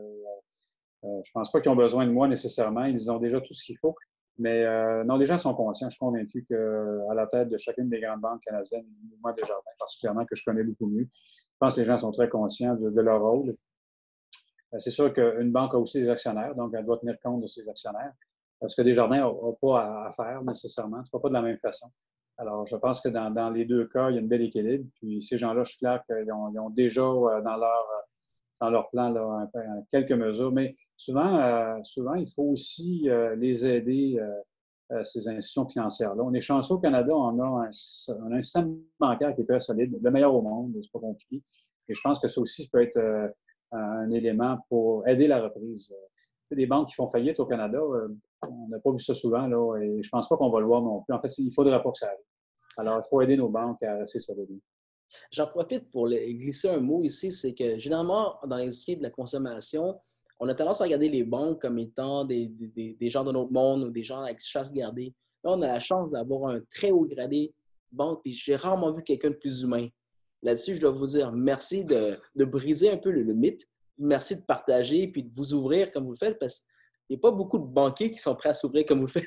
je 1.02 1.08
ne 1.08 1.32
pense 1.32 1.50
pas 1.50 1.60
qu'ils 1.60 1.70
ont 1.70 1.76
besoin 1.76 2.06
de 2.06 2.10
moi 2.10 2.28
nécessairement. 2.28 2.84
Ils 2.84 3.10
ont 3.10 3.18
déjà 3.18 3.40
tout 3.40 3.54
ce 3.54 3.64
qu'il 3.64 3.78
faut. 3.78 3.94
Mais 4.38 4.64
euh, 4.64 5.02
non, 5.04 5.16
les 5.16 5.26
gens 5.26 5.38
sont 5.38 5.54
conscients. 5.54 5.88
Je 5.88 5.94
suis 5.94 6.00
convaincu 6.00 6.44
qu'à 6.48 7.14
la 7.14 7.26
tête 7.26 7.48
de 7.48 7.56
chacune 7.56 7.88
des 7.88 8.00
grandes 8.00 8.20
banques 8.20 8.42
canadiennes, 8.42 8.84
du 8.90 9.08
mouvement 9.08 9.32
des 9.32 9.42
jardins, 9.42 9.70
particulièrement 9.78 10.26
que 10.26 10.36
je 10.36 10.42
connais 10.44 10.62
beaucoup 10.62 10.86
mieux, 10.86 11.08
je 11.12 11.56
pense 11.58 11.76
que 11.76 11.80
les 11.80 11.86
gens 11.86 11.98
sont 11.98 12.12
très 12.12 12.28
conscients 12.28 12.74
de, 12.74 13.00
leur 13.00 13.22
rôle. 13.22 13.56
Euh, 14.74 14.78
c'est 14.78 14.90
sûr 14.90 15.12
qu'une 15.12 15.52
banque 15.52 15.74
a 15.74 15.78
aussi 15.78 16.00
des 16.00 16.10
actionnaires, 16.10 16.54
donc 16.54 16.72
elle 16.74 16.84
doit 16.84 16.98
tenir 16.98 17.16
compte 17.22 17.40
de 17.42 17.46
ses 17.46 17.66
actionnaires. 17.68 18.12
Parce 18.60 18.74
que 18.74 18.82
des 18.82 18.94
jardins 18.94 19.20
n'ont 19.20 19.56
pas 19.60 20.06
à 20.06 20.10
faire 20.12 20.42
nécessairement, 20.42 21.02
ce 21.04 21.14
n'est 21.14 21.20
pas 21.20 21.28
de 21.28 21.34
la 21.34 21.42
même 21.42 21.58
façon. 21.58 21.90
Alors, 22.38 22.66
je 22.66 22.76
pense 22.76 23.00
que 23.00 23.08
dans, 23.08 23.50
les 23.50 23.64
deux 23.64 23.86
cas, 23.86 24.10
il 24.10 24.14
y 24.14 24.18
a 24.18 24.20
une 24.20 24.28
belle 24.28 24.42
équilibre. 24.42 24.84
Puis 24.96 25.22
ces 25.22 25.38
gens-là, 25.38 25.64
je 25.64 25.70
suis 25.70 25.78
clair 25.78 26.02
qu'ils 26.06 26.32
ont, 26.32 26.70
déjà 26.70 27.02
euh, 27.02 27.40
dans 27.42 27.56
leur 27.56 28.06
dans 28.60 28.70
leur 28.70 28.88
plan 28.90 29.10
là, 29.10 29.50
quelques 29.90 30.12
mesures. 30.12 30.52
Mais 30.52 30.76
souvent, 30.96 31.38
euh, 31.38 31.82
souvent, 31.82 32.14
il 32.14 32.28
faut 32.28 32.44
aussi 32.44 33.08
euh, 33.08 33.34
les 33.36 33.66
aider, 33.66 34.18
euh, 34.92 35.04
ces 35.04 35.28
institutions 35.28 35.66
financières-là. 35.66 36.22
On 36.22 36.32
est 36.32 36.40
chanceux 36.40 36.74
au 36.74 36.78
Canada, 36.78 37.12
on 37.14 37.38
a, 37.40 37.66
un, 37.66 37.72
système 37.72 38.78
bancaire 38.98 39.34
qui 39.34 39.42
est 39.42 39.46
très 39.46 39.60
solide, 39.60 39.98
le 40.00 40.10
meilleur 40.10 40.34
au 40.34 40.42
monde, 40.42 40.74
c'est 40.82 40.92
pas 40.92 41.00
compliqué. 41.00 41.42
Et 41.88 41.94
je 41.94 42.00
pense 42.02 42.18
que 42.18 42.28
ça 42.28 42.40
aussi 42.40 42.68
peut 42.68 42.82
être 42.82 43.00
un 43.72 44.10
élément 44.10 44.58
pour 44.68 45.06
aider 45.06 45.26
la 45.26 45.42
reprise. 45.42 45.94
Des 46.50 46.66
banques 46.66 46.88
qui 46.88 46.94
font 46.94 47.08
faillite 47.08 47.40
au 47.40 47.46
Canada, 47.46 47.80
on 48.42 48.68
n'a 48.68 48.78
pas 48.78 48.92
vu 48.92 48.98
ça 48.98 49.14
souvent, 49.14 49.46
là, 49.46 49.76
et 49.80 50.02
je 50.02 50.08
pense 50.08 50.28
pas 50.28 50.36
qu'on 50.36 50.50
va 50.50 50.60
le 50.60 50.66
voir 50.66 50.82
non 50.82 51.02
plus. 51.02 51.14
En 51.14 51.20
fait, 51.20 51.38
il 51.38 51.52
faudrait 51.52 51.82
pas 51.82 51.90
que 51.90 51.98
ça 51.98 52.06
arrive. 52.06 52.24
Alors, 52.76 53.00
il 53.04 53.08
faut 53.08 53.20
aider 53.22 53.36
nos 53.36 53.48
banques 53.48 53.82
à 53.82 53.96
rester 53.96 54.20
solides. 54.20 54.60
J'en 55.32 55.46
profite 55.46 55.90
pour 55.90 56.08
glisser 56.08 56.68
un 56.68 56.80
mot 56.80 57.02
ici, 57.02 57.32
c'est 57.32 57.54
que 57.54 57.78
généralement, 57.78 58.36
dans 58.46 58.56
l'industrie 58.56 58.96
de 58.96 59.02
la 59.02 59.10
consommation, 59.10 59.98
on 60.38 60.48
a 60.48 60.54
tendance 60.54 60.80
à 60.80 60.84
regarder 60.84 61.08
les 61.08 61.24
banques 61.24 61.62
comme 61.62 61.78
étant 61.78 62.24
des, 62.24 62.50
gens 63.02 63.24
de 63.24 63.32
notre 63.32 63.52
monde 63.52 63.84
ou 63.84 63.90
des 63.90 64.02
gens 64.02 64.20
avec 64.22 64.40
chasse 64.40 64.72
gardée. 64.72 65.14
Là, 65.44 65.52
on 65.52 65.62
a 65.62 65.66
la 65.66 65.80
chance 65.80 66.10
d'avoir 66.10 66.50
un 66.50 66.60
très 66.70 66.90
haut 66.90 67.06
gradé 67.06 67.54
banque, 67.92 68.20
puis 68.22 68.32
j'ai 68.32 68.56
rarement 68.56 68.92
vu 68.92 69.02
quelqu'un 69.02 69.30
de 69.30 69.36
plus 69.36 69.62
humain. 69.62 69.88
Là-dessus, 70.42 70.74
je 70.74 70.80
dois 70.80 70.90
vous 70.90 71.06
dire 71.06 71.32
merci 71.32 71.84
de, 71.84 72.18
briser 72.44 72.90
un 72.90 72.98
peu 72.98 73.10
le, 73.10 73.32
mythe. 73.32 73.66
Merci 73.98 74.36
de 74.36 74.42
partager 74.42 75.08
puis 75.08 75.22
de 75.22 75.30
vous 75.32 75.54
ouvrir 75.54 75.90
comme 75.90 76.04
vous 76.04 76.12
le 76.12 76.16
faites 76.16 76.38
parce 76.38 76.62
n'y 77.10 77.16
a 77.16 77.20
pas 77.20 77.30
beaucoup 77.30 77.58
de 77.58 77.66
banquiers 77.66 78.10
qui 78.10 78.18
sont 78.18 78.34
prêts 78.34 78.50
à 78.50 78.54
s'ouvrir 78.54 78.84
comme 78.86 79.00
vous 79.00 79.08
faites. 79.08 79.26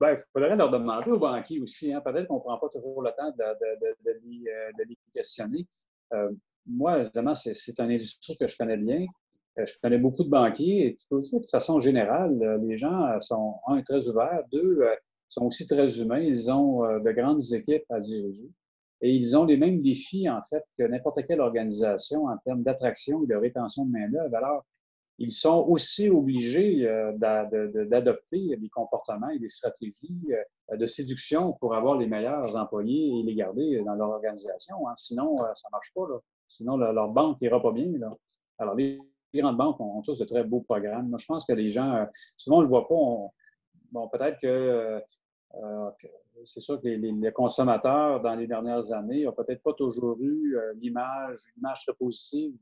Ben, 0.00 0.12
il 0.12 0.22
faudrait 0.32 0.56
leur 0.56 0.70
demander 0.70 1.10
aux 1.10 1.18
banquiers 1.18 1.60
aussi. 1.60 1.92
Hein. 1.92 2.00
Peut-être 2.00 2.26
qu'on 2.26 2.36
ne 2.36 2.40
prend 2.40 2.58
pas 2.58 2.70
toujours 2.70 3.02
le 3.02 3.10
temps 3.10 3.30
de, 3.30 3.84
de, 3.84 3.96
de, 4.02 4.88
les, 4.88 4.96
questionner. 5.12 5.66
Euh, 6.14 6.30
moi, 6.66 7.00
évidemment, 7.00 7.34
c'est 7.34 7.78
une 7.78 7.84
industrie 7.84 8.34
que 8.38 8.46
je 8.46 8.56
connais 8.56 8.78
bien. 8.78 9.04
Euh, 9.58 9.66
je 9.66 9.74
connais 9.82 9.98
beaucoup 9.98 10.24
de 10.24 10.30
banquiers 10.30 10.86
et 10.86 10.94
tu 10.94 11.06
peux 11.06 11.20
que 11.20 11.44
de 11.44 11.50
façon 11.50 11.80
générale, 11.80 12.42
euh, 12.42 12.56
les 12.62 12.78
gens 12.78 13.20
sont, 13.20 13.56
un, 13.66 13.82
très 13.82 14.08
ouverts, 14.08 14.42
deux, 14.50 14.80
sont 15.28 15.44
aussi 15.44 15.66
très 15.66 16.00
humains. 16.00 16.20
Ils 16.20 16.50
ont 16.50 16.80
de 16.80 17.12
grandes 17.12 17.52
équipes 17.52 17.84
à 17.90 17.98
diriger 18.00 18.48
et 19.02 19.14
ils 19.14 19.36
ont 19.36 19.44
les 19.44 19.58
mêmes 19.58 19.82
défis, 19.82 20.28
en 20.30 20.40
fait, 20.48 20.64
que 20.78 20.84
n'importe 20.84 21.26
quelle 21.26 21.40
organisation 21.40 22.26
en 22.26 22.38
termes 22.38 22.62
d'attraction 22.62 23.22
et 23.24 23.26
de 23.26 23.34
rétention 23.34 23.84
de 23.84 23.90
main-d'œuvre. 23.90 24.34
Alors, 24.34 24.64
ils 25.20 25.32
sont 25.32 25.66
aussi 25.68 26.08
obligés 26.08 26.88
euh, 26.88 27.12
d'adopter 27.18 28.56
des 28.56 28.68
comportements 28.70 29.28
et 29.28 29.38
des 29.38 29.50
stratégies 29.50 30.18
euh, 30.32 30.76
de 30.78 30.86
séduction 30.86 31.52
pour 31.60 31.74
avoir 31.74 31.98
les 31.98 32.06
meilleurs 32.06 32.56
employés 32.56 33.20
et 33.20 33.22
les 33.22 33.34
garder 33.34 33.82
dans 33.84 33.94
leur 33.94 34.08
organisation. 34.08 34.88
Hein. 34.88 34.94
Sinon, 34.96 35.34
euh, 35.40 35.52
ça 35.52 35.68
ne 35.68 35.72
marche 35.72 35.92
pas. 35.94 36.06
Sinon, 36.46 36.78
leur 36.78 37.08
banque 37.10 37.38
n'ira 37.42 37.60
pas 37.60 37.70
bien. 37.70 37.92
Alors, 38.58 38.74
les 38.74 38.98
grandes 39.34 39.58
banques 39.58 39.78
ont, 39.78 40.00
tous 40.00 40.18
de 40.18 40.24
très 40.24 40.42
beaux 40.42 40.62
programmes. 40.62 41.10
Moi, 41.10 41.18
je 41.18 41.26
pense 41.26 41.44
que 41.44 41.52
les 41.52 41.70
gens, 41.70 42.06
souvent, 42.38 42.56
on 42.56 42.60
ne 42.60 42.64
le 42.64 42.70
voit 42.70 42.88
pas. 42.88 43.30
bon, 43.92 44.08
peut-être 44.08 44.40
que 44.40 45.02
c'est 46.46 46.60
sûr 46.60 46.80
que 46.80 46.88
les, 46.88 47.32
consommateurs, 47.32 48.20
dans 48.22 48.34
les 48.34 48.46
dernières 48.46 48.90
années, 48.92 49.24
n'ont 49.24 49.32
peut-être 49.32 49.62
pas 49.62 49.74
toujours 49.74 50.16
eu 50.20 50.56
l'image, 50.76 51.38
une 51.54 51.60
image 51.60 51.84
très 51.84 51.94
positive 51.94 52.56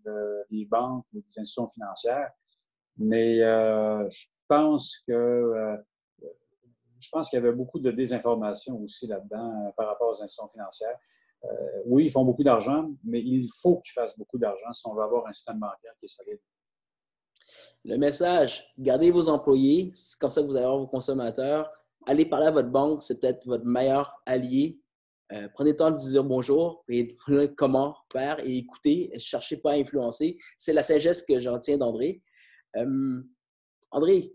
des 0.50 0.66
banques, 0.66 1.06
des 1.12 1.20
institutions 1.20 1.68
financières. 1.68 2.30
Mais 2.98 3.40
euh, 3.42 4.08
je 4.08 4.26
pense 4.48 4.98
que 5.06 5.12
euh, 5.12 5.76
je 7.00 7.08
pense 7.11 7.30
qu'il 7.30 7.38
y 7.38 7.42
avait 7.42 7.52
beaucoup 7.52 7.78
de 7.78 7.92
désinformation 7.92 8.76
aussi 8.82 9.06
là-dedans 9.06 9.66
euh, 9.66 9.70
par 9.76 9.87
rapport 9.87 10.08
aux 10.08 10.22
institutions 10.22 10.48
financières. 10.48 10.98
oui, 11.87 12.06
ils 12.06 12.11
font 12.11 12.24
beaucoup 12.24 12.42
d'argent, 12.42 12.90
mais 13.04 13.20
il 13.20 13.48
faut 13.62 13.78
qu'ils 13.78 13.92
fassent 13.92 14.18
beaucoup 14.18 14.38
d'argent 14.38 14.72
si 14.72 14.87
on 14.88 14.94
veut 14.94 15.02
avoir 15.02 15.26
un 15.28 15.32
système 15.32 15.61
bancaire 15.61 15.92
qui 16.00 16.06
est 16.06 16.08
solide. 16.08 16.40
Le 17.84 17.96
message, 17.96 18.74
gardez 18.76 19.12
vos 19.12 19.28
employés, 19.28 19.92
c'est 19.94 20.18
comme 20.18 20.30
ça 20.30 20.42
que 20.42 20.46
vous 20.48 20.56
allez 20.56 20.64
avoir 20.64 20.80
vos 20.80 20.88
consommateurs. 20.88 21.70
Allez 22.06 22.26
parler 22.26 22.48
à 22.48 22.50
votre 22.50 22.70
banque, 22.70 23.02
c'est 23.02 23.20
peut-être 23.20 23.46
votre 23.46 23.64
meilleur 23.64 24.20
allié. 24.26 24.80
prenez 25.54 25.70
le 25.70 25.76
temps 25.76 25.92
de 25.92 25.96
dire 25.96 26.24
bonjour 26.24 26.84
et 26.88 27.16
comment 27.56 27.96
faire 28.12 28.40
et 28.44 28.58
écoutez. 28.58 29.11
Ne 29.14 29.18
cherchez 29.20 29.58
pas 29.58 29.72
à 29.72 29.74
influencer. 29.74 30.37
C'est 30.56 30.72
la 30.72 30.82
sagesse 30.82 31.22
que 31.22 31.38
j'en 31.38 31.61
tiens 31.61 31.78
d'André. 31.78 32.20
André, 33.90 34.35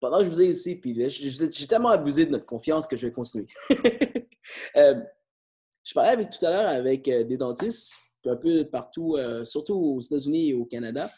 pendant 0.00 0.18
que 0.18 0.24
je 0.24 0.30
vous 0.30 0.42
ai 0.42 0.50
aussi, 0.50 0.76
puis 0.76 1.08
j'ai 1.08 1.66
tellement 1.66 1.88
abusé 1.88 2.26
de 2.26 2.32
notre 2.32 2.46
confiance 2.46 2.86
que 2.86 2.96
je 2.96 3.06
vais 3.06 3.12
continuer. 3.12 3.46
je 4.76 5.94
parlais 5.94 6.10
avec, 6.10 6.30
tout 6.30 6.44
à 6.44 6.50
l'heure 6.50 6.68
avec 6.68 7.08
euh, 7.08 7.24
des 7.24 7.36
dentistes, 7.36 7.94
un 8.26 8.36
peu 8.36 8.64
partout, 8.64 9.16
euh, 9.16 9.44
surtout 9.44 9.74
aux 9.74 10.00
États-Unis 10.00 10.50
et 10.50 10.54
au 10.54 10.64
Canada, 10.64 11.10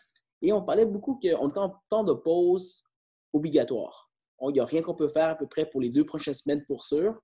et 0.42 0.53
on 0.53 0.62
parlait 0.62 0.85
beaucoup 0.85 1.18
qu'on 1.18 1.48
est 1.48 1.59
en 1.59 1.74
temps 1.88 2.05
de 2.05 2.12
pause 2.12 2.85
obligatoire. 3.33 4.11
Il 4.42 4.53
n'y 4.53 4.61
a 4.61 4.64
rien 4.64 4.83
qu'on 4.83 4.94
peut 4.94 5.09
faire 5.09 5.31
à 5.31 5.35
peu 5.35 5.48
près 5.48 5.68
pour 5.68 5.81
les 5.81 5.90
deux 5.90 6.05
prochaines 6.05 6.35
semaines 6.35 6.64
pour 6.66 6.85
sûr, 6.85 7.20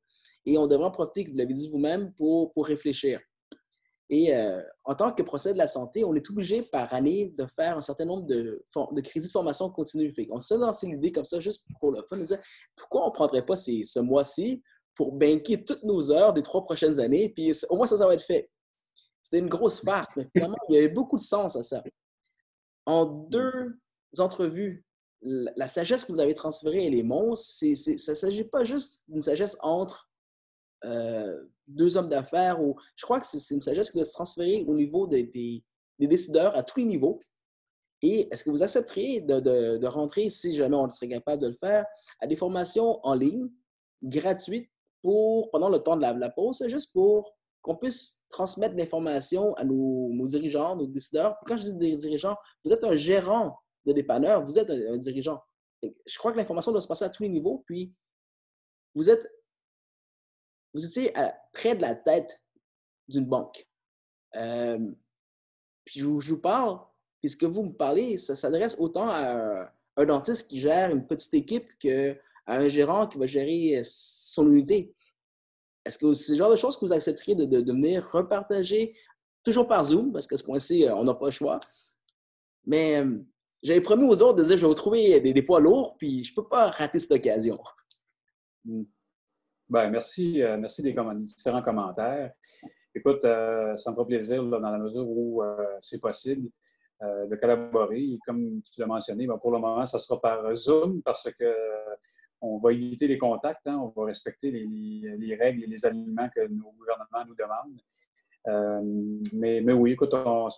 et 0.46 0.58
on 0.58 0.66
devrait 0.66 0.86
en 0.86 0.90
profiter, 0.90 1.30
vous 1.30 1.36
l'avez 1.36 1.54
dit 1.54 1.68
vous-même, 1.68 2.12
pour, 2.14 2.52
pour 2.52 2.66
réfléchir. 2.66 3.20
Et 4.10 4.34
euh, 4.34 4.62
en 4.84 4.94
tant 4.94 5.12
que 5.12 5.22
procès 5.22 5.52
de 5.54 5.58
la 5.58 5.66
santé, 5.66 6.04
on 6.04 6.14
est 6.14 6.28
obligé 6.30 6.62
par 6.62 6.92
année 6.92 7.32
de 7.38 7.46
faire 7.46 7.78
un 7.78 7.80
certain 7.80 8.04
nombre 8.04 8.26
de, 8.26 8.62
de 8.92 9.00
crédits 9.00 9.28
de 9.28 9.32
formation 9.32 9.70
continue. 9.70 10.14
on 10.30 10.38
s'est 10.38 10.58
lancé 10.58 10.86
l'idée 10.86 11.10
comme 11.10 11.24
ça 11.24 11.40
juste 11.40 11.66
pour 11.80 11.90
le 11.90 12.02
fun, 12.02 12.18
de 12.18 12.24
dire 12.24 12.38
pourquoi 12.76 13.04
on 13.04 13.08
ne 13.08 13.14
prendrait 13.14 13.46
pas 13.46 13.56
ce 13.56 14.00
mois-ci 14.00 14.62
pour 14.94 15.12
banquer 15.12 15.64
toutes 15.64 15.82
nos 15.84 16.12
heures 16.12 16.32
des 16.32 16.42
trois 16.42 16.64
prochaines 16.64 17.00
années, 17.00 17.30
puis 17.30 17.52
au 17.68 17.76
moins 17.76 17.86
ça, 17.86 17.96
ça 17.96 18.06
va 18.06 18.14
être 18.14 18.24
fait. 18.24 18.50
C'était 19.22 19.38
une 19.38 19.48
grosse 19.48 19.80
farce, 19.80 20.14
mais 20.16 20.28
finalement, 20.32 20.58
il 20.68 20.74
y 20.74 20.78
avait 20.78 20.88
beaucoup 20.88 21.16
de 21.16 21.22
sens 21.22 21.56
à 21.56 21.62
ça. 21.62 21.82
En 22.84 23.06
deux 23.06 23.80
entrevues, 24.18 24.84
la 25.22 25.66
sagesse 25.66 26.04
que 26.04 26.12
vous 26.12 26.20
avez 26.20 26.34
transférée, 26.34 26.84
elle 26.86 26.94
est 26.94 27.02
monstre. 27.02 27.64
ça 27.74 28.12
ne 28.12 28.14
s'agit 28.14 28.44
pas 28.44 28.64
juste 28.64 29.02
d'une 29.08 29.22
sagesse 29.22 29.56
entre 29.60 30.10
euh, 30.84 31.44
deux 31.66 31.96
hommes 31.96 32.08
d'affaires. 32.08 32.62
Ou... 32.62 32.76
Je 32.96 33.04
crois 33.04 33.20
que 33.20 33.26
c'est 33.26 33.54
une 33.54 33.60
sagesse 33.60 33.90
qui 33.90 33.98
doit 33.98 34.04
se 34.04 34.12
transférer 34.12 34.64
au 34.66 34.74
niveau 34.74 35.06
des, 35.06 35.62
décideurs 35.98 36.56
à 36.56 36.62
tous 36.62 36.80
les 36.80 36.86
niveaux. 36.86 37.18
Et 38.02 38.28
est-ce 38.30 38.44
que 38.44 38.50
vous 38.50 38.62
accepteriez 38.62 39.20
de, 39.22 39.86
rentrer, 39.86 40.28
si 40.28 40.54
jamais 40.54 40.76
on 40.76 40.88
serait 40.90 41.08
capable 41.08 41.42
de 41.42 41.48
le 41.48 41.54
faire, 41.54 41.86
à 42.20 42.26
des 42.26 42.36
formations 42.36 43.00
en 43.02 43.14
ligne 43.14 43.48
gratuites 44.02 44.70
pour, 45.02 45.50
pendant 45.50 45.68
le 45.68 45.78
temps 45.78 45.96
de 45.96 46.02
la, 46.02 46.30
pause, 46.30 46.62
juste 46.68 46.92
pour 46.92 47.34
qu'on 47.62 47.76
puisse 47.76 48.22
transmettre 48.28 48.74
l'information 48.76 49.54
à 49.54 49.64
nos, 49.64 50.26
dirigeants, 50.26 50.76
nos 50.76 50.86
décideurs? 50.86 51.36
Quand 51.46 51.56
je 51.56 51.62
dis 51.62 51.76
des 51.76 51.96
dirigeants, 51.96 52.36
vous 52.62 52.72
êtes 52.72 52.84
un 52.84 52.94
gérant 52.94 53.58
de 53.86 53.92
dépanneur, 53.92 54.44
vous 54.44 54.58
êtes 54.58 54.68
un 54.68 54.98
dirigeant. 54.98 55.40
Je 55.82 56.18
crois 56.18 56.32
que 56.32 56.36
l'information 56.36 56.72
doit 56.72 56.80
se 56.80 56.88
passer 56.88 57.04
à 57.04 57.08
tous 57.08 57.22
les 57.22 57.28
niveaux, 57.30 57.62
puis 57.66 57.92
vous 58.94 59.08
êtes 59.08 59.26
vous 60.74 60.84
étiez 60.84 61.12
près 61.52 61.74
de 61.74 61.82
la 61.82 61.94
tête 61.94 62.40
d'une 63.08 63.24
banque. 63.24 63.66
Euh, 64.36 64.78
puis 65.84 66.00
je 66.00 66.04
vous, 66.04 66.40
parle, 66.40 66.80
puis 67.20 67.28
ce 67.30 67.36
que 67.36 67.46
vous 67.46 67.62
me 67.62 67.72
parlez, 67.72 68.16
ça 68.16 68.34
s'adresse 68.34 68.76
autant 68.78 69.08
à 69.08 69.70
un, 69.96 70.04
dentiste 70.04 70.48
qui 70.48 70.58
gère 70.58 70.90
une 70.90 71.06
petite 71.06 71.34
équipe 71.34 71.68
qu'à 71.78 72.16
un 72.46 72.68
gérant 72.68 73.06
qui 73.06 73.18
va 73.18 73.26
gérer 73.26 73.80
son 73.84 74.50
unité. 74.50 74.94
Est-ce 75.84 75.98
que 75.98 76.12
c'est 76.14 76.32
le 76.32 76.38
genre 76.38 76.50
de 76.50 76.56
choses 76.56 76.76
que 76.76 76.84
vous 76.84 76.92
accepteriez 76.92 77.34
de, 77.34 77.72
venir 77.72 78.08
repartager, 78.10 78.96
toujours 79.44 79.68
par 79.68 79.84
Zoom, 79.84 80.12
parce 80.12 80.26
que 80.26 80.36
ce 80.36 80.42
point-ci, 80.42 80.86
on 80.90 81.04
n'a 81.04 81.14
pas 81.14 81.26
le 81.26 81.30
choix. 81.30 81.60
Mais 82.66 82.96
euh, 82.96 83.18
j'avais 83.62 83.82
promis 83.82 84.04
aux 84.04 84.22
autres 84.22 84.36
de 84.36 84.44
dire 84.44 84.56
je 84.56 84.62
vais 84.62 84.68
vous 84.68 84.74
trouver 84.74 85.20
des, 85.20 85.34
des 85.34 85.42
poids 85.42 85.60
lourds, 85.60 85.96
puis 85.98 86.24
je 86.24 86.32
ne 86.32 86.36
peux 86.36 86.48
pas 86.48 86.68
rater 86.68 86.98
cette 86.98 87.12
occasion. 87.12 87.58
Hmm. 88.64 88.84
Bien, 89.68 89.88
merci, 89.88 90.42
euh, 90.42 90.58
merci 90.58 90.82
des, 90.82 90.94
différents 91.16 91.62
commentaires. 91.62 92.32
Écoute, 92.94 93.24
euh, 93.24 93.76
ça 93.76 93.90
me 93.90 93.96
fera 93.96 94.06
plaisir 94.06 94.44
dans 94.44 94.58
la 94.58 94.78
mesure 94.78 95.08
où 95.08 95.42
euh, 95.42 95.56
c'est 95.80 96.00
possible 96.00 96.48
de 97.02 97.36
collaborer. 97.36 98.18
comme 98.24 98.62
tu 98.62 98.80
l'as 98.80 98.86
mentionné, 98.86 99.26
ben, 99.26 99.36
pour 99.36 99.50
le 99.50 99.58
moment, 99.58 99.84
ça 99.84 99.98
sera 99.98 100.18
par 100.18 100.54
Zoom 100.54 101.02
parce 101.02 101.28
que 101.38 101.54
on 102.40 102.58
va 102.58 102.72
éviter 102.72 103.06
les 103.06 103.18
contacts, 103.18 103.66
hein. 103.66 103.76
on 103.76 104.00
va 104.00 104.06
respecter 104.06 104.50
les, 104.50 105.36
règles 105.36 105.64
et 105.64 105.66
les 105.66 105.84
aliments 105.84 106.30
que 106.34 106.46
nos 106.46 106.72
gouvernements 106.72 107.26
nous 107.26 107.34
demandent. 107.34 109.20
Mais, 109.34 109.60
mais, 109.60 109.72
oui, 109.74 109.92
écoute, 109.92 110.14
on, 110.14 110.48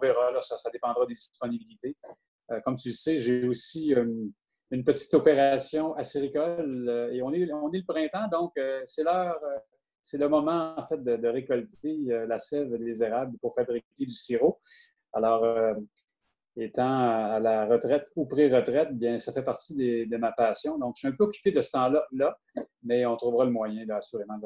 verra, 0.00 0.40
ça, 0.40 0.70
dépendra 0.72 1.06
des 1.06 1.14
disponibilités. 1.14 1.96
Comme 2.64 2.74
tu 2.74 2.88
le 2.88 2.94
sais, 2.94 3.20
j'ai 3.20 3.46
aussi 3.46 3.94
petite 4.84 5.12
opération 5.14 5.94
acéricole 5.94 7.10
et 7.12 7.22
on 7.22 7.32
est, 7.32 7.52
on 7.52 7.70
est 7.72 7.78
le 7.78 7.84
printemps, 7.84 8.28
donc 8.28 8.52
c'est 8.84 9.04
l'heure, 9.04 9.38
c'est 10.00 10.18
le 10.18 10.28
moment 10.28 10.74
en 10.76 10.82
fait 10.82 11.02
de, 11.02 11.28
récolter 11.28 11.98
la 12.26 12.38
sève 12.38 12.76
des 12.78 13.04
érables 13.04 13.36
pour 13.38 13.54
fabriquer 13.54 14.06
du 14.06 14.10
sirop. 14.10 14.58
Alors, 15.12 15.44
étant 16.56 16.98
à 16.98 17.40
la 17.40 17.66
retraite 17.66 18.10
ou 18.16 18.26
pré-retraite, 18.26 18.96
bien, 18.96 19.18
ça 19.18 19.32
fait 19.32 19.42
partie 19.42 20.06
de 20.06 20.16
ma 20.16 20.32
passion. 20.32 20.78
Donc, 20.78 20.94
je 20.96 21.00
suis 21.00 21.08
un 21.08 21.12
peu 21.12 21.24
occupé 21.24 21.52
de 21.52 21.60
ce 21.60 21.72
temps-là, 21.72 22.06
là, 22.12 22.38
mais 22.82 23.06
on 23.06 23.16
trouvera 23.16 23.44
le 23.44 23.50
moyen, 23.50 23.88
assurément, 23.90 24.38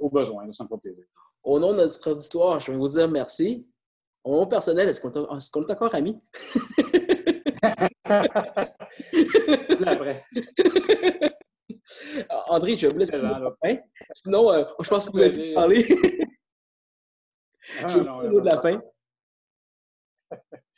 au 0.00 0.10
besoin. 0.10 0.52
ça 0.52 0.64
me 0.64 0.68
fera 0.68 0.80
plaisir. 0.80 1.04
Au 1.42 1.58
nom 1.58 1.72
de 1.72 1.78
notre 1.78 2.10
auditoire, 2.10 2.60
je 2.60 2.72
vais 2.72 2.78
vous 2.78 2.88
dire 2.88 3.08
merci. 3.08 3.66
Au 4.24 4.36
nom 4.36 4.46
personnel, 4.46 4.88
est-ce 4.88 5.00
qu'on 5.00 5.12
est, 5.12 5.70
encore 5.70 5.94
amis? 5.94 6.20
Après. 9.86 10.24
André, 12.48 12.76
je 12.76 12.86
vous 12.88 12.98
laisser 12.98 13.18
la 13.18 13.54
fin. 13.62 13.76
Sinon, 14.14 14.52
euh, 14.52 14.64
je 14.80 14.88
pense 14.88 15.04
que 15.06 15.12
vous 15.12 15.22
avez 15.22 15.54
parlé. 15.54 15.86
Ah, 17.82 17.88
je 17.88 17.98
vais 17.98 18.28
vous 18.28 18.40
de 18.40 18.46
la 18.46 18.58
fin. 18.58 18.82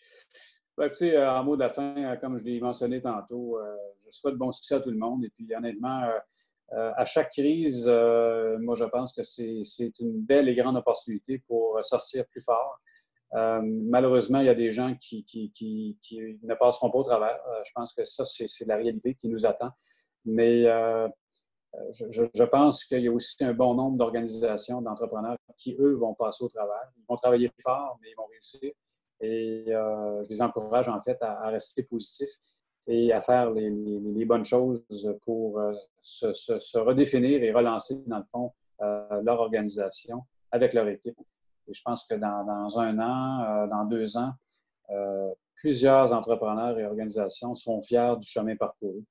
Ben, 0.80 0.86
écoutez, 0.86 1.14
euh, 1.14 1.30
en 1.30 1.44
mot 1.44 1.56
de 1.56 1.60
la 1.60 1.68
fin, 1.68 1.94
euh, 1.94 2.16
comme 2.16 2.38
je 2.38 2.44
l'ai 2.44 2.58
mentionné 2.58 3.02
tantôt, 3.02 3.58
euh, 3.58 3.76
je 4.06 4.16
souhaite 4.16 4.36
bon 4.36 4.50
succès 4.50 4.76
à 4.76 4.80
tout 4.80 4.90
le 4.90 4.96
monde. 4.96 5.22
Et 5.26 5.28
puis, 5.28 5.46
honnêtement, 5.54 6.08
à 6.70 7.04
chaque 7.04 7.32
crise, 7.32 7.86
moi, 7.86 8.76
je 8.76 8.84
pense 8.84 9.12
que 9.12 9.22
c'est 9.22 10.00
une 10.00 10.22
belle 10.22 10.48
et 10.48 10.54
grande 10.54 10.78
opportunité 10.78 11.38
pour 11.46 11.84
sortir 11.84 12.24
plus 12.28 12.40
fort. 12.40 12.80
Malheureusement, 13.32 14.40
il 14.40 14.46
y 14.46 14.50
a 14.50 14.54
des 14.54 14.72
gens 14.72 14.94
qui, 14.96 15.24
ne 16.42 16.54
passeront 16.54 16.90
pas 16.90 16.98
au 16.98 17.04
travers. 17.04 17.38
je 17.64 17.70
pense 17.74 17.92
que 17.92 18.04
ça, 18.04 18.24
c'est 18.24 18.66
la 18.66 18.76
réalité 18.76 19.14
qui 19.14 19.28
nous 19.28 19.46
attend. 19.46 19.70
Mais 20.24 20.64
je, 21.92 22.44
pense 22.44 22.84
qu'il 22.84 23.00
y 23.00 23.08
a 23.08 23.12
aussi 23.12 23.42
un 23.44 23.54
bon 23.54 23.74
nombre 23.74 23.96
d'organisations, 23.96 24.82
d'entrepreneurs 24.82 25.36
qui, 25.56 25.76
eux, 25.78 25.94
vont 25.94 26.14
passer 26.14 26.44
au 26.44 26.48
travers. 26.48 26.90
Ils 26.96 27.04
vont 27.08 27.16
travailler 27.16 27.50
fort, 27.62 27.98
mais 28.02 28.10
ils 28.10 28.16
vont 28.16 28.26
réussir. 28.26 28.72
Et 29.20 29.64
euh, 29.68 30.24
je 30.24 30.28
les 30.30 30.42
encourage 30.42 30.88
en 30.88 31.00
fait 31.02 31.18
à, 31.20 31.48
rester 31.48 31.84
positifs 31.84 32.30
et 32.86 33.12
à 33.12 33.20
faire 33.20 33.50
les, 33.50 34.24
bonnes 34.24 34.44
choses 34.44 34.82
pour 35.22 35.58
euh, 35.58 35.72
se, 36.00 36.78
redéfinir 36.78 37.42
et 37.42 37.52
relancer, 37.52 38.02
dans 38.06 38.18
le 38.18 38.24
fond, 38.24 38.52
euh, 38.80 39.22
leur 39.22 39.40
organisation 39.40 40.22
avec 40.50 40.72
leur 40.72 40.88
équipe. 40.88 41.16
Et 41.68 41.74
je 41.74 41.82
pense 41.84 42.06
que 42.06 42.14
dans, 42.14 42.78
un 42.78 42.98
an, 42.98 43.66
dans 43.68 43.84
deux 43.84 44.16
ans, 44.16 44.32
plusieurs 45.54 46.12
entrepreneurs 46.12 46.78
et 46.78 46.84
organisations 46.84 47.54
seront 47.54 47.80
fiers 47.82 48.14
du 48.18 48.26
chemin 48.26 48.56
parcouru 48.56 49.04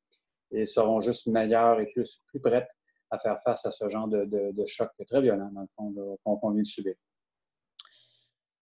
et 0.52 0.66
seront 0.66 1.00
juste 1.00 1.28
meilleurs 1.28 1.80
et 1.80 1.88
plus, 1.88 2.24
plus 2.28 2.40
prêtes 2.40 2.70
à 3.12 3.18
faire 3.18 3.40
face 3.44 3.66
à 3.66 3.72
ce 3.72 3.88
genre 3.90 4.08
de, 4.08 4.26
de, 4.26 4.66
choc 4.66 4.90
très 5.08 5.22
violent, 5.22 5.50
dans 5.52 5.62
le 5.62 5.68
fond, 5.68 5.94
qu'on 6.24 6.52
vient 6.52 6.62
de 6.62 6.68
subir. 6.68 6.96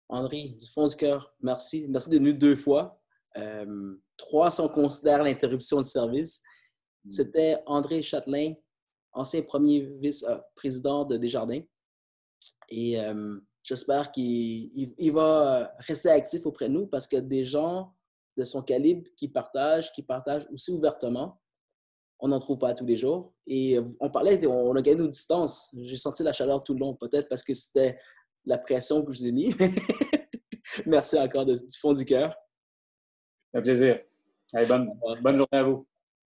Henri, 0.10 0.56
du 0.56 0.67
fond 0.67 0.88
du 0.88 0.95
cœur, 0.95 1.34
merci. 1.41 1.86
Merci 1.89 2.10
d'être 2.10 2.19
venu 2.19 2.34
deux 2.34 2.56
fois. 2.56 3.02
Euh, 3.36 3.95
trois, 4.15 4.50
si 4.50 4.62
on 4.62 4.69
considère 4.69 5.21
l'interruption 5.21 5.78
de 5.78 5.86
service. 5.86 6.41
Mm. 7.04 7.12
C'était 7.12 7.58
André 7.65 8.02
Châtelain, 8.02 8.54
ancien 9.12 9.41
premier 9.41 9.82
vice-président 10.00 11.04
de 11.04 11.17
Desjardins. 11.17 11.62
Et 12.69 13.00
euh, 13.02 13.38
j'espère 13.67 14.12
qu'il 14.12 15.12
va 15.12 15.75
rester 15.80 16.10
actif 16.10 16.45
auprès 16.45 16.69
de 16.69 16.73
nous 16.73 16.88
parce 16.88 17.06
que 17.06 17.17
des 17.17 17.43
gens 17.43 17.93
de 18.38 18.45
son 18.45 18.62
calibre 18.62 19.10
qui 19.17 19.27
partagent, 19.27 19.91
qui 19.91 20.03
partagent 20.03 20.47
aussi 20.53 20.71
ouvertement, 20.71 21.41
on 22.19 22.30
n'en 22.30 22.39
trouve 22.39 22.58
pas 22.58 22.73
tous 22.73 22.86
les 22.86 22.95
jours. 22.95 23.34
Et 23.45 23.77
on 23.99 24.10
parlait, 24.10 24.45
on 24.47 24.73
a 24.75 24.82
gagné 24.82 24.99
nos 24.99 25.08
distances. 25.08 25.69
J'ai 25.73 25.97
senti 25.97 26.23
la 26.23 26.32
chaleur 26.32 26.63
tout 26.63 26.73
le 26.73 26.80
long, 26.80 26.95
peut-être 26.95 27.27
parce 27.27 27.43
que 27.43 27.53
c'était 27.53 27.99
la 28.45 28.58
pression 28.58 29.03
que 29.03 29.12
je 29.12 29.19
vous 29.19 29.27
ai 29.27 29.32
mis. 29.34 29.53
Merci 30.86 31.19
encore 31.19 31.45
du 31.45 31.56
fond 31.77 31.93
du 31.93 32.06
cœur. 32.06 32.34
Un 33.53 33.62
plaisir. 33.62 33.99
bonne, 34.53 34.89
bonne 35.21 35.38
journée 35.38 35.47
à 35.51 35.63
vous. 35.63 35.86